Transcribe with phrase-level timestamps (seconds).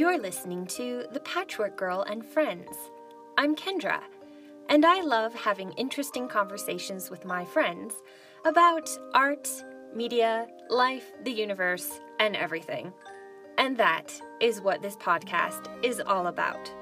[0.00, 2.74] You're listening to The Patchwork Girl and Friends.
[3.36, 4.00] I'm Kendra,
[4.70, 7.92] and I love having interesting conversations with my friends
[8.46, 9.46] about art,
[9.94, 12.94] media, life, the universe, and everything.
[13.58, 16.72] And that is what this podcast is all about.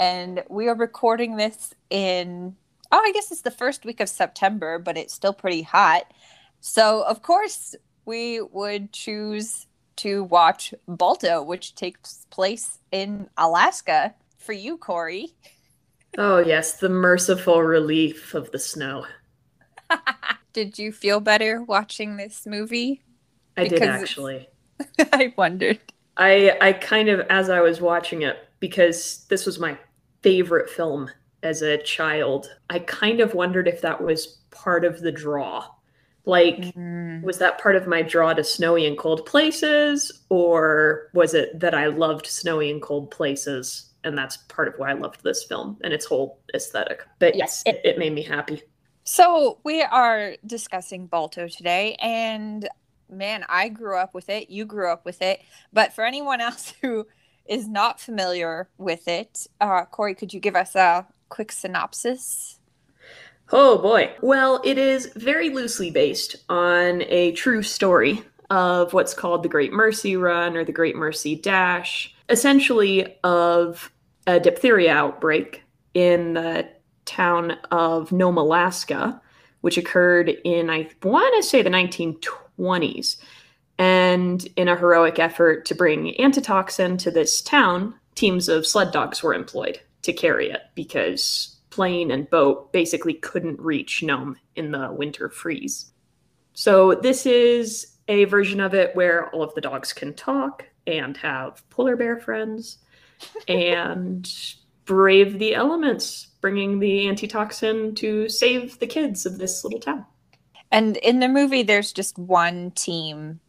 [0.00, 2.56] And we are recording this in,
[2.90, 6.12] oh, I guess it's the first week of September, but it's still pretty hot.
[6.58, 9.67] So, of course, we would choose
[9.98, 14.14] to watch Balto, which takes place in Alaska.
[14.38, 15.34] For you, Corrie.
[16.16, 19.04] Oh, yes, the merciful relief of the snow.
[20.52, 23.02] did you feel better watching this movie?
[23.56, 24.48] I because did actually.
[25.12, 25.78] I wondered.
[26.16, 29.76] I I kind of as I was watching it because this was my
[30.22, 31.10] favorite film
[31.42, 32.50] as a child.
[32.70, 35.66] I kind of wondered if that was part of the draw
[36.28, 37.22] like, mm-hmm.
[37.22, 41.74] was that part of my draw to snowy and cold places, or was it that
[41.74, 43.90] I loved snowy and cold places?
[44.04, 47.00] And that's part of why I loved this film and its whole aesthetic.
[47.18, 48.62] But yes, it, it made me happy.
[49.04, 52.68] So, we are discussing Balto today, and
[53.08, 54.50] man, I grew up with it.
[54.50, 55.40] You grew up with it.
[55.72, 57.06] But for anyone else who
[57.48, 62.57] is not familiar with it, uh, Corrie, could you give us a quick synopsis?
[63.50, 64.14] Oh boy.
[64.20, 69.72] Well, it is very loosely based on a true story of what's called the Great
[69.72, 73.90] Mercy Run or the Great Mercy Dash, essentially of
[74.26, 75.62] a diphtheria outbreak
[75.94, 76.68] in the
[77.06, 79.20] town of Nome, Alaska,
[79.62, 83.16] which occurred in, I want to say, the 1920s.
[83.78, 89.22] And in a heroic effort to bring antitoxin to this town, teams of sled dogs
[89.22, 94.90] were employed to carry it because plane and boat basically couldn't reach Nome in the
[94.92, 95.92] winter freeze.
[96.52, 101.16] So this is a version of it where all of the dogs can talk and
[101.18, 102.78] have polar bear friends
[103.48, 104.30] and
[104.84, 110.06] brave the elements, bringing the antitoxin to save the kids of this little town.
[110.70, 113.40] And in the movie, there's just one team,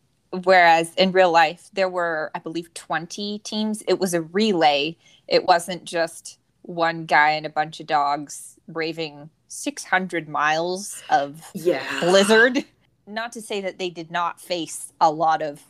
[0.44, 3.84] whereas in real life, there were, I believe, 20 teams.
[3.88, 4.98] It was a relay,
[5.28, 6.39] it wasn't just
[6.70, 11.84] one guy and a bunch of dogs braving 600 miles of yeah.
[12.00, 12.64] blizzard.
[13.08, 15.64] Not to say that they did not face a lot of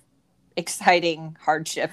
[0.58, 1.92] exciting hardship.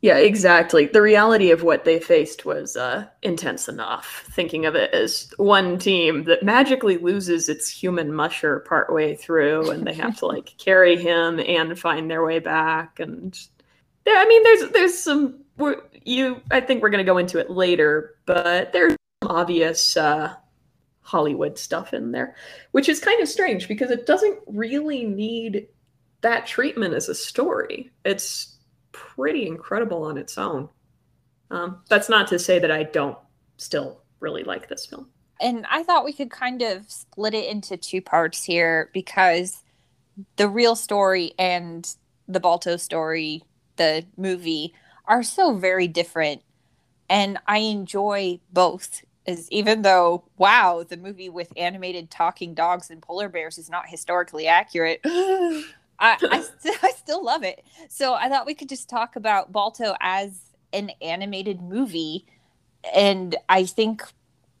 [0.00, 0.86] Yeah, exactly.
[0.86, 4.24] The reality of what they faced was uh, intense enough.
[4.30, 9.86] Thinking of it as one team that magically loses its human musher partway through, and
[9.86, 12.98] they have to like carry him and find their way back.
[12.98, 13.38] And
[14.08, 15.38] I mean, there's there's some
[16.04, 20.34] you I think we're going to go into it later, but there's obvious uh,
[21.02, 22.36] Hollywood stuff in there,
[22.72, 25.68] which is kind of strange because it doesn't really need
[26.22, 27.90] that treatment as a story.
[28.04, 28.56] It's
[28.92, 30.68] pretty incredible on its own.
[31.50, 33.18] Um, that's not to say that I don't
[33.56, 35.08] still really like this film.
[35.40, 39.60] And I thought we could kind of split it into two parts here because
[40.36, 41.88] the real story and
[42.28, 43.42] the Balto story,
[43.76, 44.72] the movie,
[45.06, 46.42] are so very different.
[47.08, 53.02] And i enjoy both is even though wow the movie with animated talking dogs and
[53.02, 55.64] polar bears is not historically accurate I,
[56.00, 57.62] I, st- I still love it.
[57.88, 60.40] So i thought we could just talk about balto as
[60.72, 62.26] an animated movie.
[62.94, 64.02] And i think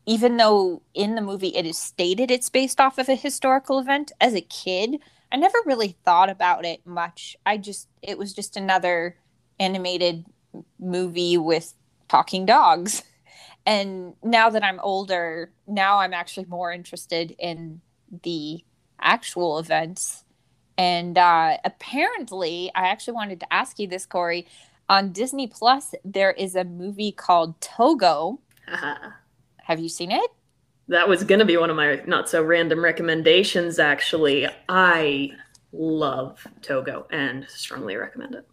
[0.06, 4.12] even though in the movie it is stated it's based off of a historical event
[4.20, 4.98] as a kid
[5.32, 7.36] i never really thought about it much.
[7.46, 9.16] I just it was just another
[9.60, 10.26] animated
[10.78, 11.74] movie with
[12.08, 13.02] talking dogs.
[13.64, 17.80] And now that I'm older, now I'm actually more interested in
[18.22, 18.64] the
[19.00, 20.24] actual events.
[20.76, 24.46] And uh, apparently, I actually wanted to ask you this, Corrie.
[24.88, 28.40] On Disney Plus, there is a movie called Togo.
[28.68, 29.10] Uh-huh.
[29.64, 30.30] Have you seen it?
[30.88, 34.48] That was going to be one of my not so random recommendations, actually.
[34.68, 35.30] I
[35.72, 38.46] love Togo and strongly recommend it.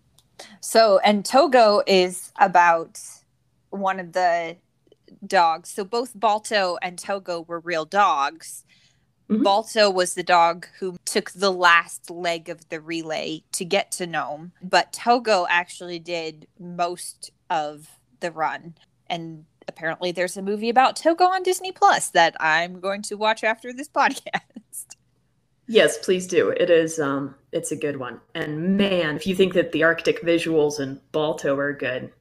[0.61, 2.99] So, and Togo is about
[3.69, 4.57] one of the
[5.25, 5.69] dogs.
[5.69, 8.63] So, both Balto and Togo were real dogs.
[9.29, 9.43] Mm-hmm.
[9.43, 14.07] Balto was the dog who took the last leg of the relay to get to
[14.07, 17.89] Nome, but Togo actually did most of
[18.21, 18.73] the run.
[19.07, 23.43] And apparently, there's a movie about Togo on Disney Plus that I'm going to watch
[23.43, 24.41] after this podcast.
[25.71, 26.49] Yes, please do.
[26.49, 28.19] It is um it's a good one.
[28.33, 32.11] And man, if you think that the Arctic visuals in Balto are good,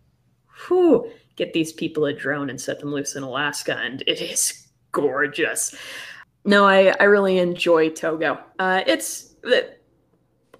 [0.66, 4.68] whew, get these people a drone and set them loose in Alaska and it is
[4.92, 5.74] gorgeous.
[6.44, 8.38] No, I I really enjoy Togo.
[8.58, 9.34] Uh it's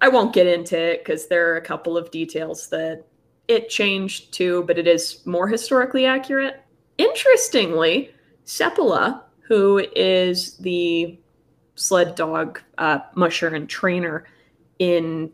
[0.01, 3.05] I won't get into it because there are a couple of details that
[3.47, 6.63] it changed too, but it is more historically accurate.
[6.97, 8.09] Interestingly,
[8.47, 11.19] Seppala, who is the
[11.79, 14.25] sled dog uh, musher and trainer
[14.79, 15.31] in,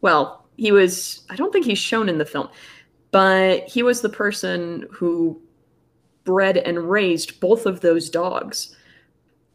[0.00, 2.48] well, he was, I don't think he's shown in the film,
[3.10, 5.40] but he was the person who
[6.24, 8.76] bred and raised both of those dogs.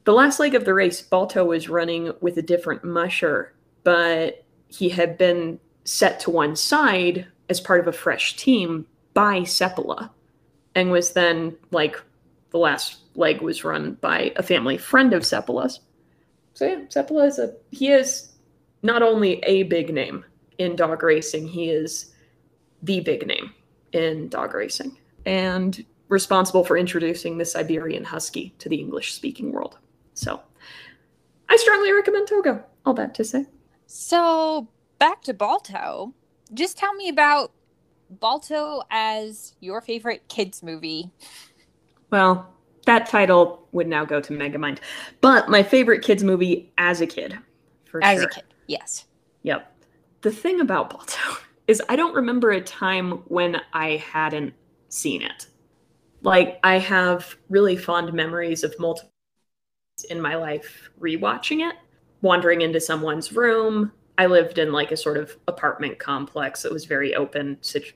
[0.06, 3.54] The last leg of the race, Balto was running with a different musher,
[3.84, 9.42] but he had been set to one side as part of a fresh team by
[9.42, 10.10] Seppala
[10.76, 12.02] and was then like
[12.52, 15.80] the last leg was run by a family friend of Seppala's.
[16.54, 18.34] So yeah, Seppala is a he is
[18.82, 20.26] not only a big name
[20.58, 22.14] in dog racing, he is
[22.84, 23.54] the big name
[23.92, 29.78] in dog racing and responsible for introducing the Siberian Husky to the English speaking world.
[30.14, 30.40] So
[31.50, 33.46] I strongly recommend Togo, all that to say.
[33.88, 34.68] So
[35.00, 36.14] back to Balto.
[36.54, 37.52] Just tell me about
[38.10, 41.10] Balto as your favorite kids movie.
[42.12, 42.54] Well,
[42.86, 44.80] that title would now go to Megamind.
[45.22, 47.38] But my favorite kids movie as a kid,
[47.86, 48.28] for as sure.
[48.28, 49.06] a kid, yes.
[49.44, 49.70] Yep.
[50.22, 51.20] The thing about Balto
[51.68, 54.54] is I don't remember a time when I hadn't
[54.90, 55.48] seen it.
[56.22, 59.10] Like I have really fond memories of multiple
[60.10, 61.76] in my life rewatching it,
[62.22, 63.92] wandering into someone's room.
[64.18, 67.94] I lived in like a sort of apartment complex that was very open, situ-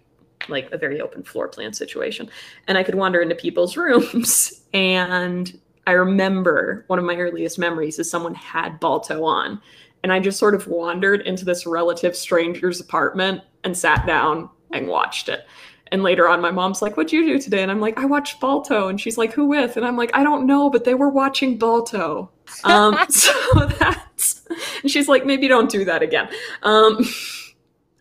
[0.49, 2.29] like a very open floor plan situation.
[2.67, 4.61] And I could wander into people's rooms.
[4.73, 9.61] And I remember one of my earliest memories is someone had Balto on.
[10.03, 14.87] And I just sort of wandered into this relative stranger's apartment and sat down and
[14.87, 15.45] watched it.
[15.91, 17.61] And later on, my mom's like, What'd you do today?
[17.61, 18.87] And I'm like, I watched Balto.
[18.87, 19.77] And she's like, Who with?
[19.77, 22.29] And I'm like, I don't know, but they were watching Balto.
[22.63, 23.33] Um, so
[23.79, 24.41] that's,
[24.81, 26.29] and she's like, Maybe don't do that again.
[26.63, 26.99] Um,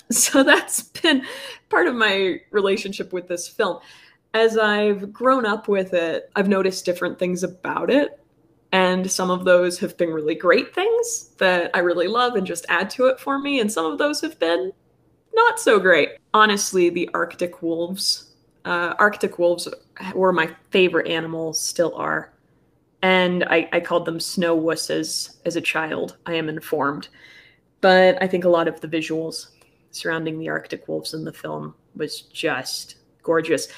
[0.11, 1.25] so that's been
[1.69, 3.81] part of my relationship with this film.
[4.35, 8.21] As I've grown up with it, I've noticed different things about it.
[8.73, 12.67] And some of those have been really great things that I really love and just
[12.69, 13.61] add to it for me.
[13.61, 14.73] And some of those have been
[15.35, 16.11] not so great.
[16.35, 19.69] Honestly, the Arctic wolves, uh, Arctic wolves
[20.15, 22.33] were my favorite animals, still are.
[23.03, 27.09] And I, I called them snow wusses as a child, I am informed.
[27.81, 29.49] But I think a lot of the visuals
[29.97, 33.69] surrounding the Arctic wolves in the film was just gorgeous.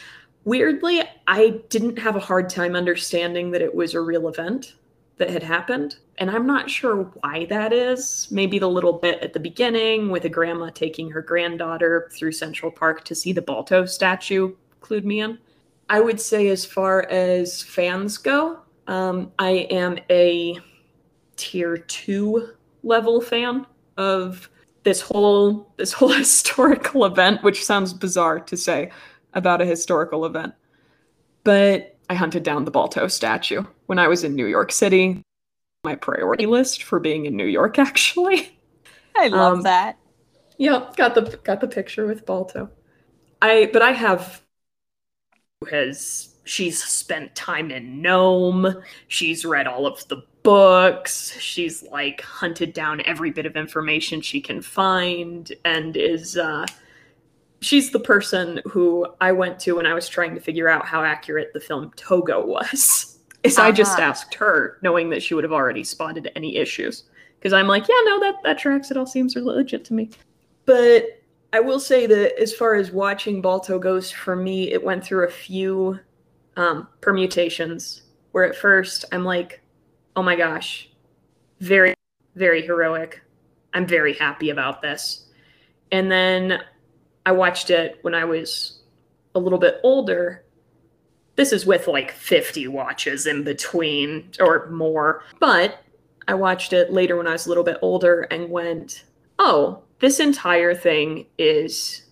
[0.44, 4.74] Weirdly, I didn't have a hard time understanding that it was a real event
[5.18, 5.96] that had happened.
[6.18, 8.28] And I'm not sure why that is.
[8.30, 12.70] Maybe the little bit at the beginning with a grandma taking her granddaughter through Central
[12.72, 15.38] Park to see the Balto statue clued me in.
[15.90, 20.58] I would say, as far as fans go, um, I am a
[21.36, 22.50] tier two
[22.82, 23.66] level fan
[23.96, 24.50] of
[24.88, 28.90] this whole this whole historical event, which sounds bizarre to say
[29.34, 30.54] about a historical event.
[31.44, 35.22] But I hunted down the Balto statue when I was in New York City.
[35.84, 38.58] My priority list for being in New York, actually.
[39.14, 39.98] I love Um, that.
[40.58, 42.70] Yep, got the got the picture with Balto.
[43.42, 44.42] I but I have
[45.60, 48.82] who has she's spent time in Nome.
[49.08, 51.38] She's read all of the books.
[51.38, 56.64] She's like hunted down every bit of information she can find and is uh
[57.60, 61.04] she's the person who I went to when I was trying to figure out how
[61.04, 63.18] accurate the film Togo was.
[63.44, 64.02] Is I just Ah.
[64.02, 67.04] asked her, knowing that she would have already spotted any issues.
[67.38, 68.90] Because I'm like, yeah, no, that that tracks.
[68.90, 70.10] It all seems legit to me.
[70.64, 71.20] But
[71.52, 75.26] I will say that as far as watching Balto goes, for me, it went through
[75.26, 76.00] a few
[76.56, 78.02] um, permutations
[78.32, 79.60] where at first I'm like,
[80.18, 80.90] oh my gosh,
[81.60, 81.94] very,
[82.34, 83.22] very heroic.
[83.72, 85.26] I'm very happy about this.
[85.92, 86.58] And then
[87.24, 88.80] I watched it when I was
[89.36, 90.44] a little bit older.
[91.36, 95.22] This is with like 50 watches in between or more.
[95.38, 95.84] But
[96.26, 99.04] I watched it later when I was a little bit older and went,
[99.38, 102.06] oh, this entire thing is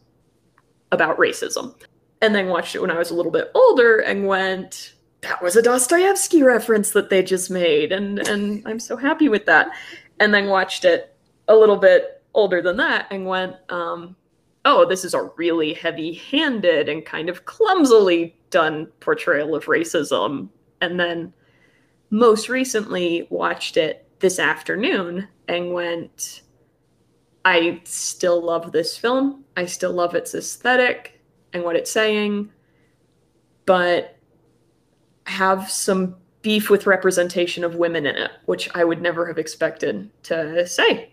[0.92, 1.74] about racism.
[2.22, 4.94] And then watched it when I was a little bit older and went,
[5.26, 7.92] that was a Dostoevsky reference that they just made.
[7.92, 9.68] And, and I'm so happy with that.
[10.20, 11.14] And then watched it
[11.48, 14.16] a little bit older than that and went, um,
[14.64, 20.48] oh, this is a really heavy handed and kind of clumsily done portrayal of racism.
[20.80, 21.32] And then
[22.10, 26.42] most recently watched it this afternoon and went,
[27.44, 29.44] I still love this film.
[29.56, 31.20] I still love its aesthetic
[31.52, 32.50] and what it's saying,
[33.66, 34.15] but
[35.26, 40.10] have some beef with representation of women in it, which I would never have expected
[40.24, 41.12] to say.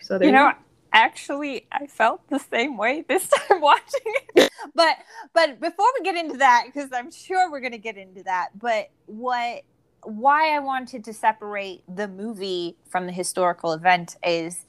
[0.00, 0.52] So there You know,
[0.92, 4.50] actually I felt the same way this time watching it.
[4.74, 4.96] But
[5.34, 8.50] but before we get into that because I'm sure we're going to get into that,
[8.58, 9.62] but what
[10.04, 14.64] why I wanted to separate the movie from the historical event is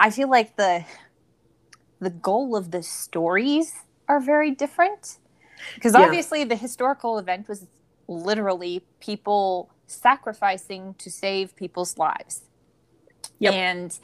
[0.00, 0.84] I feel like the
[2.00, 3.72] the goal of the stories
[4.08, 5.18] are very different
[5.74, 6.04] because Yeah.
[6.04, 7.66] obviously the historical event was
[8.08, 12.42] literally people sacrificing to save people's lives
[13.40, 13.54] Yep.
[13.54, 13.98] and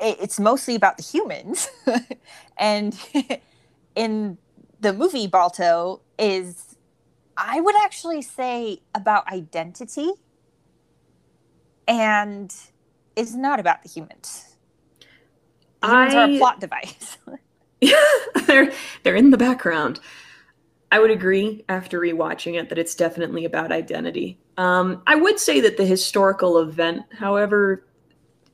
[0.00, 1.68] it's mostly about the humans
[2.58, 2.98] and
[3.96, 4.38] in
[4.80, 6.76] the movie balto is
[7.36, 10.10] i would actually say about identity
[11.88, 12.54] and
[13.16, 14.56] is not about the humans
[15.82, 17.18] humans are a I- plot device
[17.80, 18.02] yeah,
[18.46, 20.00] they're they're in the background.
[20.92, 24.38] I would agree after rewatching it that it's definitely about identity.
[24.56, 27.84] Um, I would say that the historical event, however,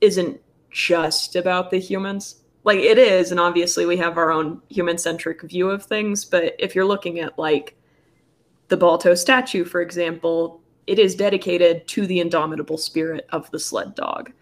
[0.01, 2.37] isn't just about the humans.
[2.65, 6.25] Like it is, and obviously we have our own human-centric view of things.
[6.25, 7.77] But if you're looking at like
[8.69, 13.95] the Balto statue, for example, it is dedicated to the indomitable spirit of the sled
[13.95, 14.33] dog.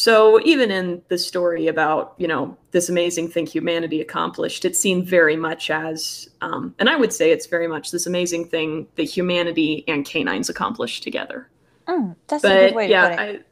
[0.00, 5.04] So even in the story about you know this amazing thing humanity accomplished, it's seen
[5.04, 9.02] very much as, um, and I would say it's very much this amazing thing that
[9.02, 11.50] humanity and canines accomplished together.
[11.86, 13.46] Mm, that's a good But way to yeah, put it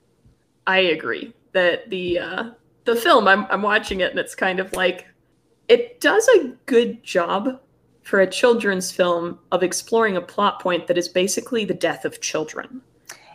[0.66, 2.50] I I agree that the uh,
[2.86, 5.06] the film I'm I'm watching it and it's kind of like
[5.68, 7.60] it does a good job
[8.04, 12.22] for a children's film of exploring a plot point that is basically the death of
[12.22, 12.80] children.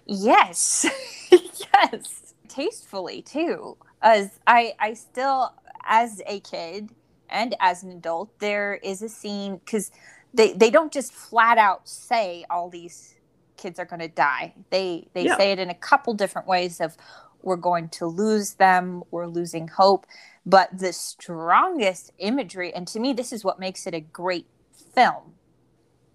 [0.08, 0.88] Yes.
[1.30, 2.23] yes.
[2.54, 3.78] Tastefully too.
[4.02, 5.54] As I I still
[5.86, 6.92] as a kid
[7.30, 9.92] and as an adult, there is a scene because
[10.34, 13.16] they, they don't just flat out say all these
[13.58, 14.56] kids are gonna die.
[14.72, 15.38] They they Yeah.
[15.38, 16.98] say it in a couple different ways of
[17.44, 20.08] we're going to lose them, we're losing hope.
[20.46, 24.48] But the strongest imagery, and to me this is what makes it a great
[24.96, 25.36] film.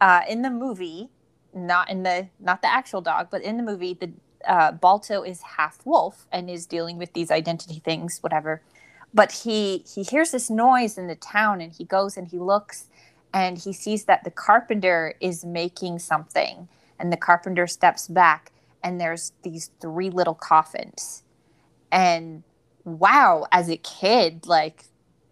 [0.01, 1.11] Uh, in the movie,
[1.55, 4.13] not in the not the actual dog, but in the movie, the
[4.47, 8.63] uh, Balto is half wolf and is dealing with these identity things, whatever.
[9.13, 12.87] But he he hears this noise in the town, and he goes and he looks,
[13.33, 16.69] and he sees that the carpenter is making something,
[16.99, 18.53] and the carpenter steps back,
[18.83, 21.23] and there's these three little coffins,
[21.91, 22.43] and
[22.85, 24.85] wow, as a kid, like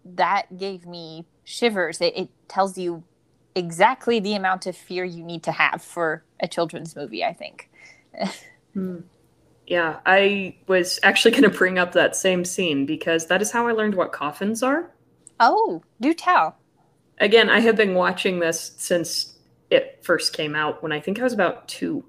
[0.03, 2.01] that gave me shivers.
[2.01, 3.03] It, it tells you
[3.55, 7.69] exactly the amount of fear you need to have for a children's movie, I think.
[9.67, 13.67] Yeah, I was actually going to bring up that same scene because that is how
[13.67, 14.91] I learned what coffins are.
[15.39, 16.57] Oh, do tell.
[17.19, 19.37] Again, I have been watching this since
[19.69, 22.03] it first came out when I think I was about two.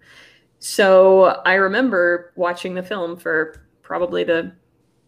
[0.61, 4.53] So I remember watching the film for probably the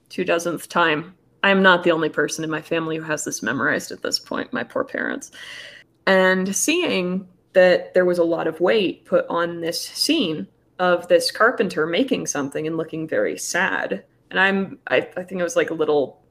[0.09, 1.15] two dozenth time.
[1.43, 4.19] I am not the only person in my family who has this memorized at this
[4.19, 5.31] point, my poor parents.
[6.07, 10.47] And seeing that there was a lot of weight put on this scene
[10.81, 14.03] of this carpenter making something and looking very sad.
[14.31, 16.23] And I'm, I, I think I was like a little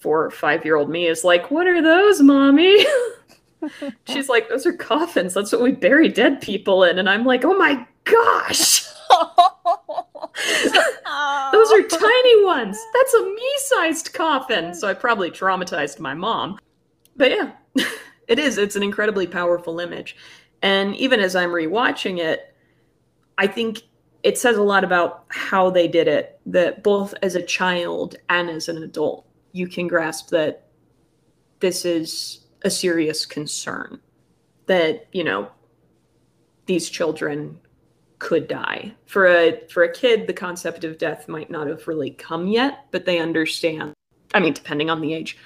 [0.00, 2.84] four or five year old me is like, What are those, mommy?
[4.08, 5.34] She's like, Those are coffins.
[5.34, 6.98] That's what we bury dead people in.
[6.98, 8.86] And I'm like, Oh my gosh.
[11.52, 11.88] Those are oh.
[11.90, 12.82] tiny ones.
[12.94, 14.74] That's a me sized coffin.
[14.74, 16.58] So I probably traumatized my mom.
[17.16, 17.52] But yeah,
[18.28, 18.56] it is.
[18.56, 20.16] It's an incredibly powerful image.
[20.62, 22.53] And even as I'm rewatching it,
[23.38, 23.82] I think
[24.22, 28.48] it says a lot about how they did it, that both as a child and
[28.48, 30.66] as an adult, you can grasp that
[31.60, 34.00] this is a serious concern.
[34.66, 35.50] That, you know,
[36.66, 37.60] these children
[38.18, 38.94] could die.
[39.04, 42.86] For a for a kid, the concept of death might not have really come yet,
[42.90, 43.92] but they understand.
[44.32, 45.36] I mean, depending on the age.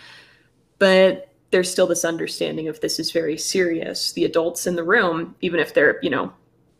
[0.78, 4.12] But there's still this understanding of this is very serious.
[4.12, 6.32] The adults in the room, even if they're, you know,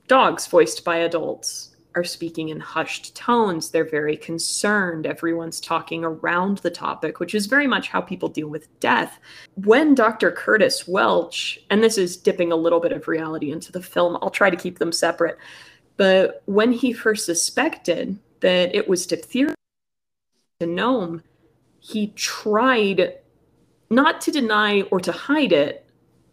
[0.09, 3.71] dogs voiced by adults, are speaking in hushed tones.
[3.71, 5.07] They're very concerned.
[5.07, 9.19] Everyone's talking around the topic, which is very much how people deal with death.
[9.57, 10.31] When Dr.
[10.31, 14.31] Curtis Welch, and this is dipping a little bit of reality into the film, I'll
[14.31, 15.39] try to keep them separate.
[15.97, 19.55] But when he first suspected that it was diphtheria
[20.61, 21.23] in Nome,
[21.81, 23.15] he tried
[23.91, 25.85] not to deny or to hide it,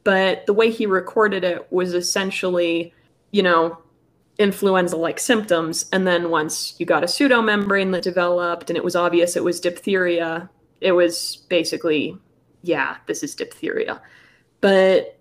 [0.04, 2.94] but the way he recorded it was essentially,
[3.36, 3.78] you know,
[4.40, 5.88] influenza like symptoms.
[5.92, 9.60] And then once you got a pseudomembrane that developed and it was obvious it was
[9.60, 10.50] diphtheria,
[10.80, 12.18] it was basically,
[12.62, 14.02] yeah, this is diphtheria.
[14.62, 15.20] But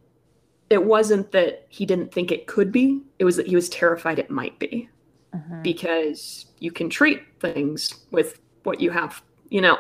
[0.71, 4.21] it wasn't that he didn't think it could be, it was that he was terrified
[4.21, 4.89] it might be
[5.35, 5.65] Mhm.
[5.65, 9.77] because you can treat things with what you have, you know.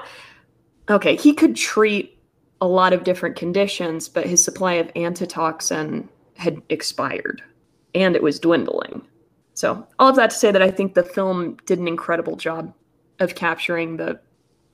[0.90, 2.18] okay, he could treat
[2.60, 7.40] a lot of different conditions, but his supply of antitoxin had expired
[7.94, 9.02] and it was dwindling.
[9.54, 12.74] So, all of that to say that I think the film did an incredible job
[13.20, 14.20] of capturing the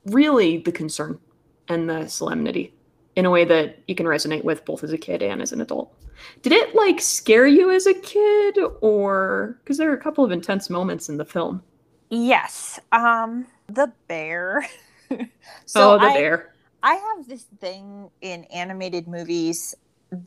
[0.05, 1.19] really the concern
[1.67, 2.73] and the solemnity
[3.15, 5.61] in a way that you can resonate with both as a kid and as an
[5.61, 5.93] adult.
[6.41, 10.31] Did it like scare you as a kid or because there are a couple of
[10.31, 11.61] intense moments in the film?
[12.09, 12.79] Yes.
[12.91, 14.65] Um the bear.
[15.65, 16.55] so oh, the I, bear.
[16.83, 19.75] I have this thing in animated movies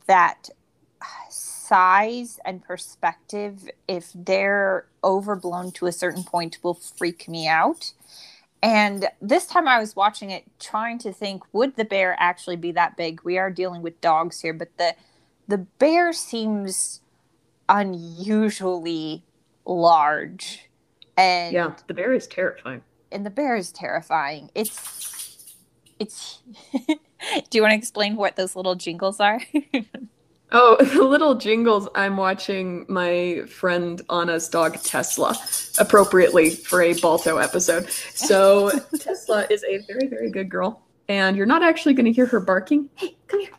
[0.07, 0.49] that
[1.67, 7.93] size and perspective, if they're overblown to a certain point, will freak me out.
[8.63, 12.71] And this time I was watching it trying to think would the bear actually be
[12.71, 13.21] that big?
[13.23, 14.95] We are dealing with dogs here, but the
[15.47, 17.01] the bear seems
[17.69, 19.23] unusually
[19.65, 20.69] large.
[21.17, 22.81] And Yeah, the bear is terrifying.
[23.11, 24.49] and the bear is terrifying.
[24.55, 25.53] It's
[25.99, 26.39] it's
[27.49, 29.41] Do you want to explain what those little jingles are?
[30.51, 31.87] Oh, the little jingles.
[31.95, 35.37] I'm watching my friend Anna's dog Tesla,
[35.79, 37.89] appropriately for a Balto episode.
[37.89, 40.81] So, Tesla is a very, very good girl.
[41.07, 42.89] And you're not actually going to hear her barking.
[42.95, 43.49] Hey, come here.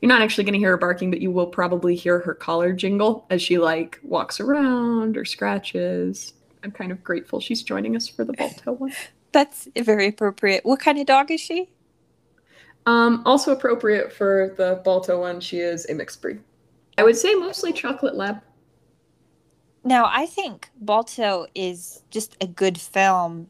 [0.00, 2.72] You're not actually going to hear her barking, but you will probably hear her collar
[2.72, 6.34] jingle as she like walks around or scratches.
[6.62, 8.92] I'm kind of grateful she's joining us for the Balto one.
[9.32, 10.64] That's very appropriate.
[10.64, 11.70] What kind of dog is she?
[12.86, 16.40] Um, also appropriate for the Balto one, she is a mixed breed.
[16.98, 18.40] I would say mostly chocolate lab.
[19.84, 23.48] Now, I think Balto is just a good film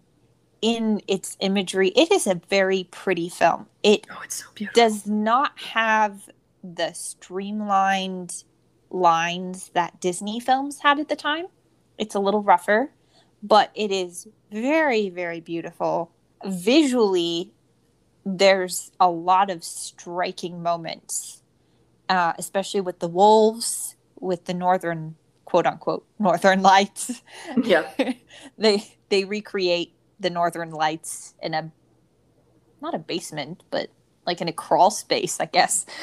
[0.63, 1.89] in its imagery.
[1.91, 3.67] It is a very pretty film.
[3.83, 4.83] It Oh, it's so beautiful.
[4.83, 6.29] does not have
[6.65, 8.45] the streamlined
[8.91, 11.47] lines that Disney films had at the time.
[11.99, 12.91] It's a little rougher,
[13.43, 16.11] but it is very, very beautiful.
[16.45, 17.53] Visually,
[18.27, 21.43] there's a lot of striking moments,
[22.09, 27.23] uh, especially with the wolves, with the northern quote unquote northern lights.
[27.63, 27.89] Yeah.
[28.59, 31.71] they they recreate the northern lights in a
[32.83, 33.91] not a basement, but
[34.27, 35.87] like in a crawl space, I guess.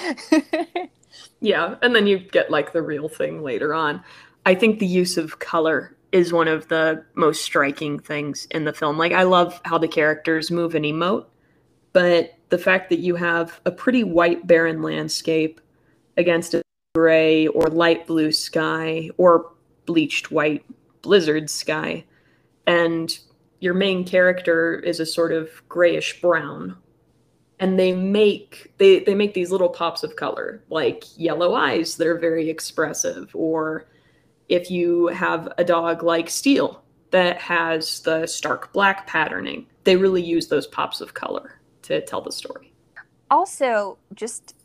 [1.40, 4.04] Yeah, and then you get like the real thing later on.
[4.46, 8.74] I think the use of color is one of the most striking things in the
[8.74, 8.98] film.
[8.98, 11.26] Like I love how the characters move and emote,
[11.94, 15.62] but the fact that you have a pretty white barren landscape
[16.18, 16.62] against a
[16.96, 19.52] gray or light blue sky or
[19.86, 20.66] bleached white
[21.02, 22.04] blizzard sky
[22.68, 23.20] and
[23.60, 26.78] your main character is a sort of grayish brown
[27.60, 32.08] and they make they they make these little pops of color like yellow eyes that
[32.08, 33.88] are very expressive or
[34.50, 40.22] if you have a dog like Steele that has the stark black patterning they really
[40.22, 42.74] use those pops of color to tell the story
[43.34, 44.56] also, just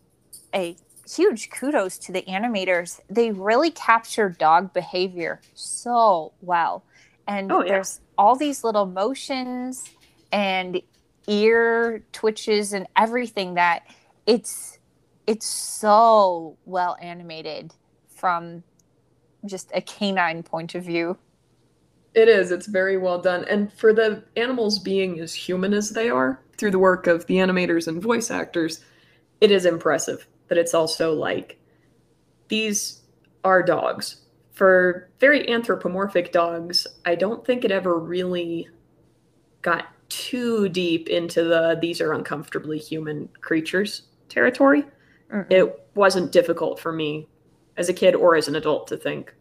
[0.54, 0.76] a
[1.10, 3.00] huge kudos to the animators.
[3.08, 6.84] They really capture dog behavior so well.
[7.26, 7.72] And Oh, yeah.
[7.72, 9.84] there's all these little motions
[10.30, 10.82] and
[11.26, 13.86] ear twitches and everything that
[14.26, 14.78] it's
[15.26, 17.74] it's so well animated
[18.08, 18.62] from
[19.46, 21.16] just a canine point of view.
[22.14, 22.50] It is.
[22.50, 23.44] It's very well done.
[23.44, 27.36] And for the animals being as human as they are, through the work of the
[27.36, 28.84] animators and voice actors,
[29.40, 31.58] it is impressive that it's also like
[32.48, 33.02] these
[33.44, 34.24] are dogs.
[34.52, 38.68] For very anthropomorphic dogs, I don't think it ever really
[39.62, 44.84] got too deep into the these are uncomfortably human creatures territory.
[45.50, 47.28] It wasn't difficult for me
[47.76, 49.32] as a kid or as an adult to think,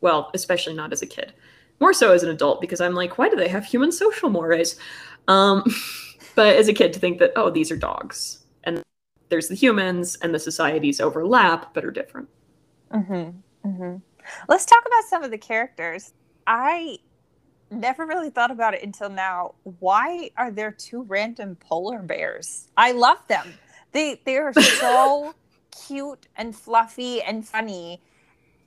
[0.00, 1.34] well, especially not as a kid
[1.80, 4.76] more so as an adult because I'm like, why do they have human social mores?
[5.28, 5.64] Um,
[6.34, 8.82] but as a kid, to think that oh, these are dogs, and
[9.28, 12.28] there's the humans, and the societies overlap but are different.
[12.92, 13.68] Mm-hmm.
[13.68, 13.96] Mm-hmm.
[14.48, 16.12] Let's talk about some of the characters.
[16.46, 16.98] I
[17.70, 19.54] never really thought about it until now.
[19.78, 22.68] Why are there two random polar bears?
[22.76, 23.54] I love them.
[23.92, 25.34] They they are so
[25.86, 28.00] cute and fluffy and funny,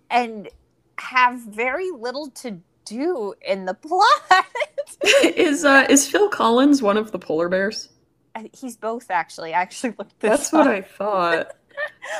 [0.09, 0.49] and
[0.97, 4.45] have very little to do in the plot.
[5.23, 7.89] is uh, is Phil Collins one of the polar bears?
[8.35, 9.53] I- He's both actually.
[9.53, 10.67] I actually looked this That's what.
[10.67, 11.51] I thought.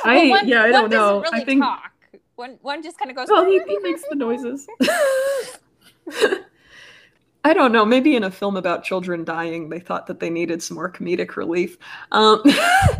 [0.04, 1.20] Well, I one- yeah, I one don't know.
[1.20, 1.92] Really I think talk.
[2.36, 3.28] One one just kind of goes.
[3.30, 4.66] well, he, he makes the noises.
[7.44, 7.84] I don't know.
[7.84, 11.36] Maybe in a film about children dying, they thought that they needed some more comedic
[11.36, 11.76] relief.
[12.12, 12.40] Um,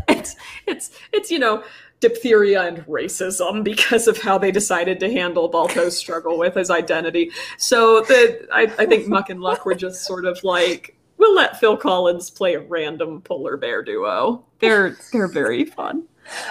[0.09, 0.35] it's
[0.67, 1.63] it's it's you know
[2.03, 7.31] diphtheria and racism because of how they decided to handle Balto's struggle with his identity.
[7.57, 11.59] So the I, I think Muck and Luck were just sort of like we'll let
[11.59, 14.45] Phil Collins play a random polar bear duo.
[14.59, 16.05] They're they're very fun.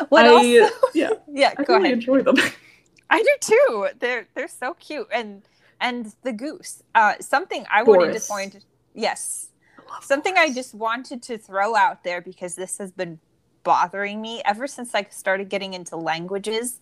[0.10, 0.76] What I, also?
[0.94, 1.98] yeah, Yeah, I go really ahead.
[2.00, 2.36] enjoy them.
[3.10, 3.88] I do too.
[4.00, 5.44] They're they're so cute, and
[5.80, 6.82] and the goose.
[6.96, 8.28] Uh, something I wanted to Boris.
[8.28, 8.66] point.
[8.94, 9.50] Yes,
[10.02, 13.20] something I just wanted to throw out there because this has been
[13.64, 16.80] bothering me ever since I started getting into languages.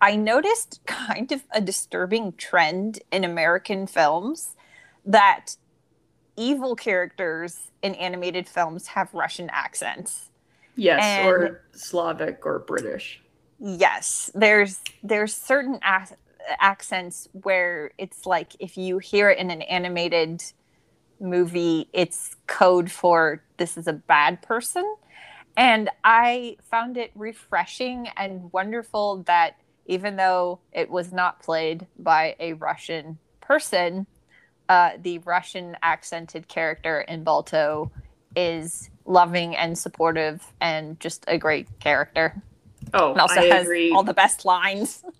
[0.00, 4.56] I noticed kind of a disturbing trend in American films
[5.04, 5.56] that
[6.36, 10.30] evil characters in animated films have Russian accents.
[10.76, 13.20] Yes, And- or Slavic or British.
[13.64, 16.16] Yes, there's there's certain ac-
[16.58, 20.42] accents where it's like if you hear it in an animated
[21.20, 24.96] movie, it's code for this is a bad person.
[25.56, 32.36] And I found it refreshing and wonderful that even though it was not played by
[32.38, 34.06] a Russian person,
[34.68, 37.90] uh, the Russian accented character in Balto
[38.34, 42.42] is loving and supportive and just a great character
[42.94, 43.90] Oh, and also I has agree.
[43.92, 45.02] all the best lines.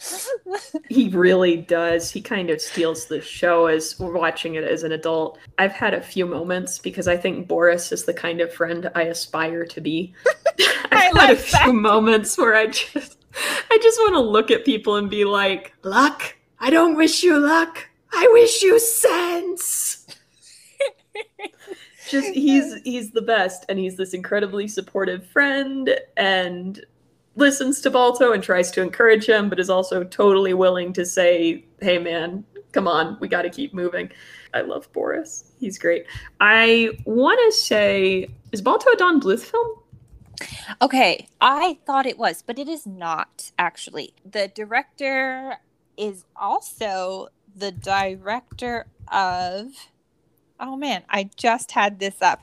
[0.88, 2.10] He really does.
[2.10, 5.38] He kind of steals the show as we're watching it as an adult.
[5.58, 9.04] I've had a few moments because I think Boris is the kind of friend I
[9.04, 10.12] aspire to be.
[10.90, 11.62] I I've had a that.
[11.64, 13.16] few moments where I just
[13.70, 16.36] I just want to look at people and be like, "Luck.
[16.60, 17.88] I don't wish you luck.
[18.12, 20.06] I wish you sense."
[22.10, 26.84] just he's he's the best and he's this incredibly supportive friend and
[27.36, 31.64] listens to Balto and tries to encourage him but is also totally willing to say
[31.80, 34.10] hey man come on we got to keep moving
[34.54, 36.06] i love boris he's great
[36.40, 39.76] i want to say is Balto a don bluth film
[40.80, 44.14] okay, I thought it was, but it is not actually.
[44.24, 45.58] The director
[45.96, 49.68] is also the director of.
[50.58, 52.40] Oh man, I just had this up.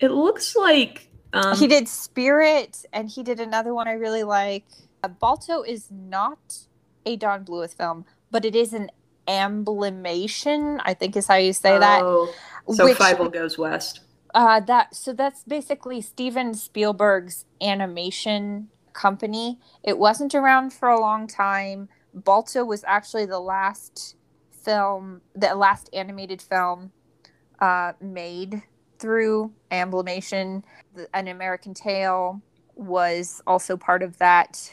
[0.00, 1.08] it looks like
[1.44, 4.64] um, he did Spirit, and he did another one I really like.
[5.02, 6.66] Uh, Balto is not
[7.04, 8.90] a Don Bluth film, but it is an
[9.28, 10.80] Amblimation.
[10.84, 12.02] I think is how you say that.
[12.02, 12.32] oh,
[12.72, 14.00] so which- Fievel goes west
[14.34, 19.58] Uh, that so that's basically Steven Spielberg's animation company.
[19.82, 21.88] It wasn't around for a long time.
[22.14, 24.16] Balto was actually the last
[24.50, 26.92] film, the last animated film
[27.60, 28.62] uh, made
[28.98, 30.62] through Amblimation.
[31.14, 32.42] An American Tale
[32.74, 34.70] was also part of that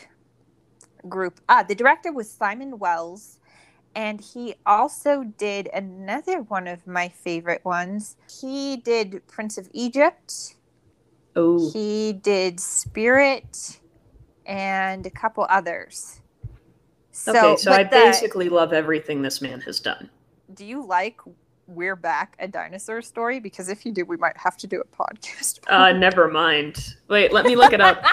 [1.09, 1.39] group.
[1.49, 3.39] Ah, the director was Simon Wells,
[3.95, 8.15] and he also did another one of my favorite ones.
[8.41, 10.55] He did Prince of Egypt.
[11.35, 13.79] oh He did Spirit,
[14.45, 16.21] and a couple others.
[17.11, 20.09] So, okay so i the- basically love everything this man has done
[20.53, 21.19] do you like
[21.67, 23.39] We're Back, a dinosaur story?
[23.39, 25.59] Because if you do, we might have to do a podcast.
[25.67, 28.03] uh never mind wait let me look it up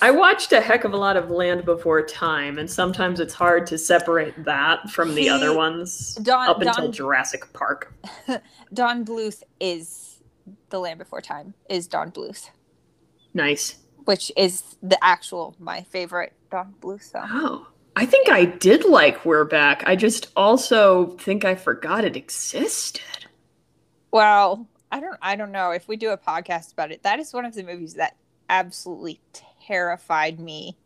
[0.00, 3.68] I watched a heck of a lot of Land Before Time, and sometimes it's hard
[3.68, 7.94] to separate that from the He- other ones Don- up until Jurassic Park.
[8.74, 10.20] Don Bluth is
[10.70, 11.54] the Land Before Time.
[11.70, 12.50] Is Don Bluth,
[13.32, 13.76] Nice.
[14.06, 17.28] which is the actual my favorite Don Bluth film.
[17.30, 19.82] Oh, I think I did like We're Back.
[19.86, 23.02] I just also think I forgot it existed.
[24.10, 27.02] Well, I don't I don't know if we do a podcast about it.
[27.02, 28.16] That is one of the movies that
[28.48, 29.20] absolutely
[29.66, 30.76] terrified me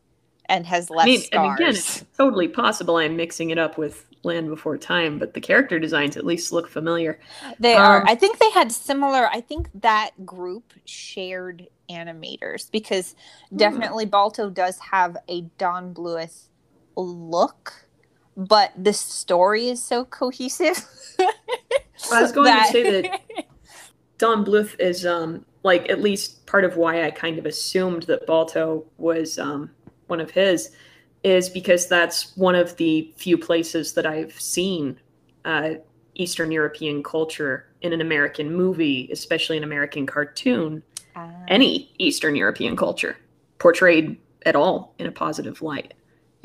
[0.48, 1.46] and has left I mean, scars.
[1.48, 5.40] and again, it's totally possible I'm mixing it up with Land Before Time, but the
[5.40, 7.18] character designs at least look familiar.
[7.58, 8.02] they are.
[8.02, 9.28] um, I think they had similar.
[9.28, 13.14] I think that group shared animators because
[13.50, 13.56] Hmm.
[13.58, 16.48] definitely Balto does have a Don Bluth
[16.96, 17.86] look,
[18.36, 20.84] but the story is so cohesive.
[22.12, 23.20] I was going to say that
[24.18, 28.26] Don Bluth is um like at least part of why I kind of assumed that
[28.26, 29.70] Balto was um
[30.06, 30.70] one of his
[31.24, 35.00] is because that's one of the few places that I've seen
[35.44, 35.70] uh,
[36.14, 40.82] Eastern European culture in an American movie, especially an American cartoon,
[41.16, 41.30] Ah.
[41.48, 43.16] any Eastern European culture
[43.58, 45.94] portrayed at all in a positive light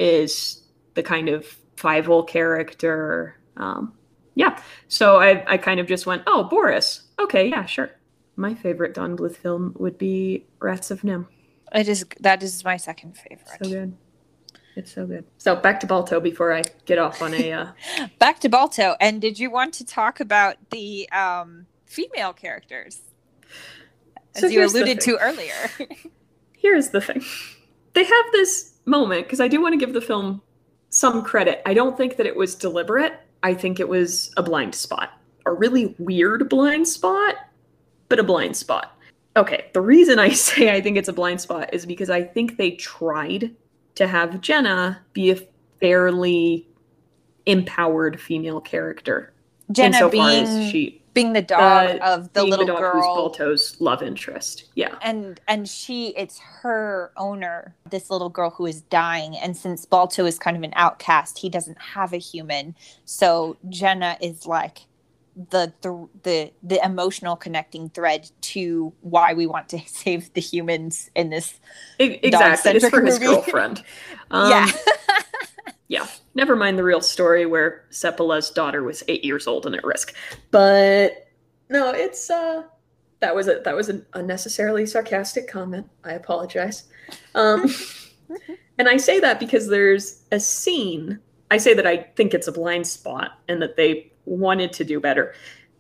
[0.02, 0.64] is
[0.96, 1.46] the kind of
[1.78, 3.38] Fievel character.
[3.56, 3.94] Um,
[4.34, 7.04] yeah, so I, I kind of just went, oh, Boris.
[7.20, 7.92] Okay, yeah, sure.
[8.36, 11.28] My favorite Don Bluth film would be Rats of NIMH.
[11.76, 13.60] it is that is my second favorite.
[13.64, 13.98] So good.
[14.76, 15.26] It's so good.
[15.38, 17.52] So back to Balto before I get off on a.
[17.52, 17.68] Uh,
[18.20, 23.02] Back to Balto, and did you want to talk about the um, female characters
[24.34, 25.54] as So you alluded to earlier?
[26.54, 27.22] here's the thing
[27.94, 30.42] they have this moment because i do want to give the film
[30.90, 34.74] some credit i don't think that it was deliberate i think it was a blind
[34.76, 35.14] spot
[35.46, 37.36] a really weird blind spot
[38.12, 38.98] but a blind spot.
[39.38, 42.58] Okay, the reason I say I think it's a blind spot is because I think
[42.58, 43.56] they tried
[43.96, 45.38] to have Jenna be a
[45.80, 46.68] fairly
[47.48, 49.34] empowered female character.
[49.72, 53.02] Jenna insofar being as she being the dog uh, of the little who's girl.
[53.02, 54.66] Balto's love interest.
[54.76, 54.96] Yeah.
[55.02, 60.26] and and she it's her owner this little girl who is dying and since balto
[60.26, 64.86] is kind of an outcast he doesn't have a human so jenna is like
[65.50, 71.10] the the the, the emotional connecting thread to why we want to save the humans
[71.16, 71.60] in this
[72.00, 72.72] E- exactly.
[72.74, 73.34] It's for his movie.
[73.34, 73.84] girlfriend.
[74.32, 74.72] Um, yeah
[75.92, 76.08] yeah.
[76.36, 80.16] Never mind the real story where Seppala's daughter was eight years old and at risk.
[80.50, 81.28] But
[81.70, 82.64] no, it's uh
[83.20, 85.90] that was a that was an unnecessarily sarcastic comment.
[86.06, 86.86] I apologize.
[87.36, 87.70] Um
[88.78, 91.20] and I say that because there's a scene.
[91.52, 95.02] I say that I think it's a blind spot and that they wanted to do
[95.02, 95.34] better.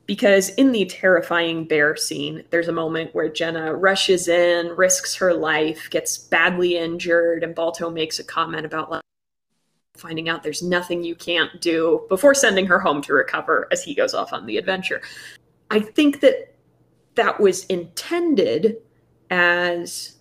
[0.07, 5.33] Because in the terrifying bear scene, there's a moment where Jenna rushes in, risks her
[5.33, 9.01] life, gets badly injured, and Balto makes a comment about like
[9.95, 13.93] finding out there's nothing you can't do before sending her home to recover as he
[13.93, 15.01] goes off on the adventure.
[15.69, 16.55] I think that
[17.15, 18.77] that was intended
[19.29, 20.17] as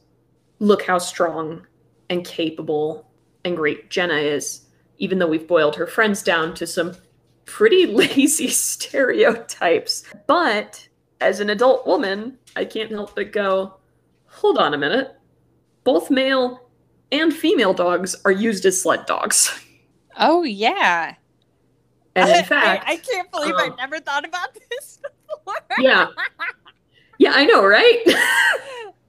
[0.58, 1.66] look how strong
[2.08, 3.10] and capable
[3.44, 4.66] and great Jenna is,
[4.98, 6.94] even though we've boiled her friends down to some
[7.46, 10.04] pretty lazy stereotypes.
[10.26, 10.86] But
[11.20, 13.76] as an adult woman, I can't help but go,
[14.26, 15.16] hold on a minute.
[15.84, 16.69] Both male
[17.12, 19.58] and female dogs are used as sled dogs.
[20.18, 21.14] oh yeah
[22.16, 26.08] And in fact, I, I can't believe um, i never thought about this before yeah.
[27.18, 28.02] Yeah, I know, right?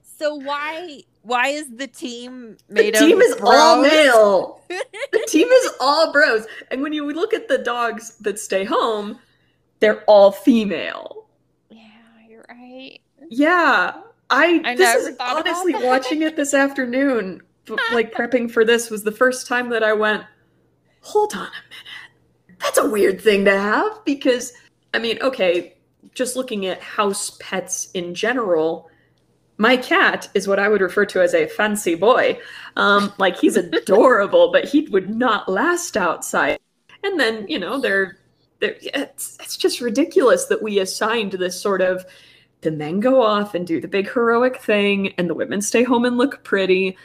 [0.02, 4.60] so why why is the team made of the team is all male.
[4.68, 6.46] The team is all bros.
[6.70, 9.18] And when you look at the dogs that stay home,
[9.80, 11.26] they're all female.
[11.70, 11.86] yeah
[12.28, 13.94] you're right Yeah.
[14.30, 17.40] I, I this never is thought about honestly watching it this afternoon,
[17.92, 20.24] like prepping for this was the first time that I went,
[21.00, 22.58] hold on a minute.
[22.60, 24.52] That's a weird thing to have because
[24.94, 25.74] I mean, okay,
[26.14, 28.90] just looking at house pets in general,
[29.58, 32.38] my cat is what I would refer to as a fancy boy.
[32.76, 36.58] Um, like he's adorable, but he would not last outside.
[37.04, 38.18] And then, you know, they're,
[38.60, 42.04] they're it's, it's just ridiculous that we assigned this sort of
[42.60, 46.04] the men go off and do the big heroic thing, and the women stay home
[46.04, 46.96] and look pretty,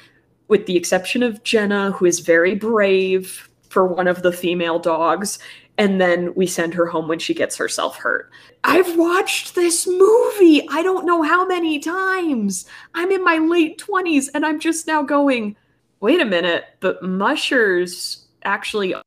[0.47, 5.39] with the exception of Jenna, who is very brave for one of the female dogs.
[5.77, 8.31] And then we send her home when she gets herself hurt.
[8.63, 12.65] I've watched this movie, I don't know how many times.
[12.95, 15.55] I'm in my late 20s and I'm just now going,
[15.99, 19.03] wait a minute, but Mushers actually a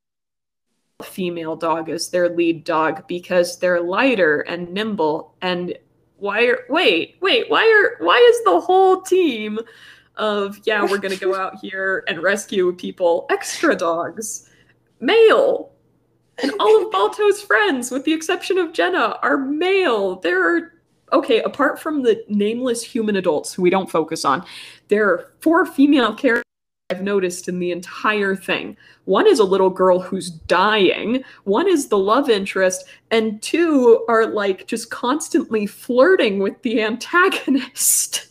[1.03, 5.73] female dog as their lead dog because they're lighter and nimble and
[6.17, 9.57] why are wait wait why are why is the whole team
[10.17, 14.49] of yeah we're gonna go out here and rescue people extra dogs
[14.99, 15.71] male
[16.41, 20.73] and all of balto's friends with the exception of jenna are male there are
[21.13, 24.45] okay apart from the nameless human adults who we don't focus on
[24.87, 26.43] there are four female characters
[26.91, 28.75] I've noticed in the entire thing.
[29.05, 34.27] One is a little girl who's dying, one is the love interest, and two are
[34.27, 38.27] like just constantly flirting with the antagonist.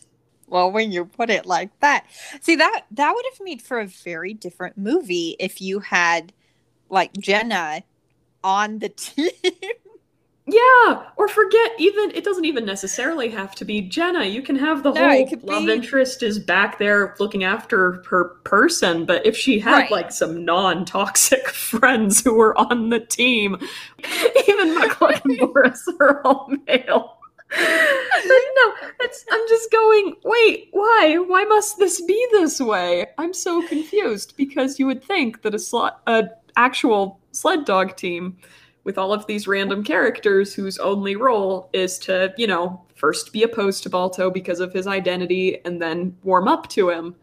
[0.51, 2.05] Well, when you put it like that,
[2.41, 6.33] see that that would have made for a very different movie if you had
[6.89, 7.83] like Jenna
[8.43, 9.29] on the team.
[10.47, 14.25] Yeah, or forget even it doesn't even necessarily have to be Jenna.
[14.25, 18.25] You can have the No, whole love be- interest is back there looking after her
[18.43, 19.91] person, but if she had Right.
[19.91, 23.55] like some non-toxic friends who were on the team,
[24.47, 27.19] even McCluck and Boris are all male.
[27.57, 28.73] No,
[29.31, 31.17] I'm just going, wait, why?
[31.17, 33.07] Why must this be this way?
[33.17, 38.37] I'm so confused because you would think that a slot, a actual sled dog team
[38.83, 43.43] with all of these random characters whose only role is to, you know, first be
[43.43, 47.15] opposed to Balto because of his identity and then warm up to him.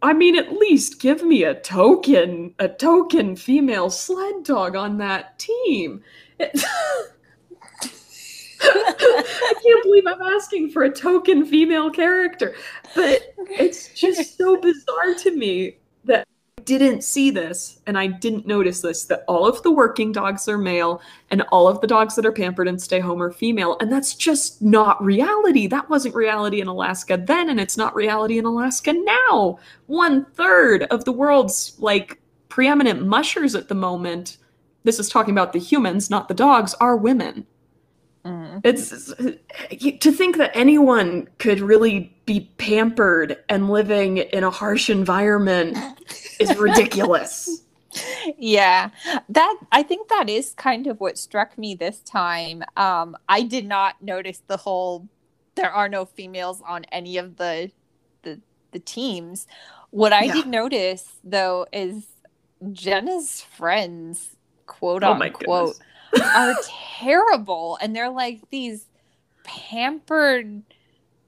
[0.00, 5.38] I mean, at least give me a token, a token female sled dog on that
[5.38, 6.02] team.
[6.38, 6.62] It-
[9.48, 12.54] I can't believe I'm asking for a token female character,
[12.94, 16.26] but it's just so bizarre to me that
[16.58, 20.48] I didn't see this and I didn't notice this that all of the working dogs
[20.48, 23.78] are male and all of the dogs that are pampered and stay home are female.
[23.80, 25.66] And that's just not reality.
[25.66, 29.58] That wasn't reality in Alaska then, and it's not reality in Alaska now.
[29.86, 34.36] One third of the world's like preeminent mushers at the moment,
[34.84, 37.46] this is talking about the humans, not the dogs, are women.
[38.28, 38.62] Mm.
[38.62, 39.70] Mm-hmm.
[39.70, 45.76] It's to think that anyone could really be pampered and living in a harsh environment
[46.38, 47.62] is ridiculous.
[48.36, 48.90] yeah
[49.30, 53.66] that i think that is kind of what struck me this time um i did
[53.66, 55.08] not notice the whole
[55.54, 57.70] there are no females on any of the
[58.22, 58.38] the
[58.72, 59.46] the teams
[59.88, 60.34] what i yeah.
[60.34, 62.06] did notice though is
[62.72, 64.36] jenna's friends
[64.66, 65.76] quote oh unquote
[66.22, 66.54] are
[66.98, 68.86] terrible and they're like these
[69.44, 70.62] pampered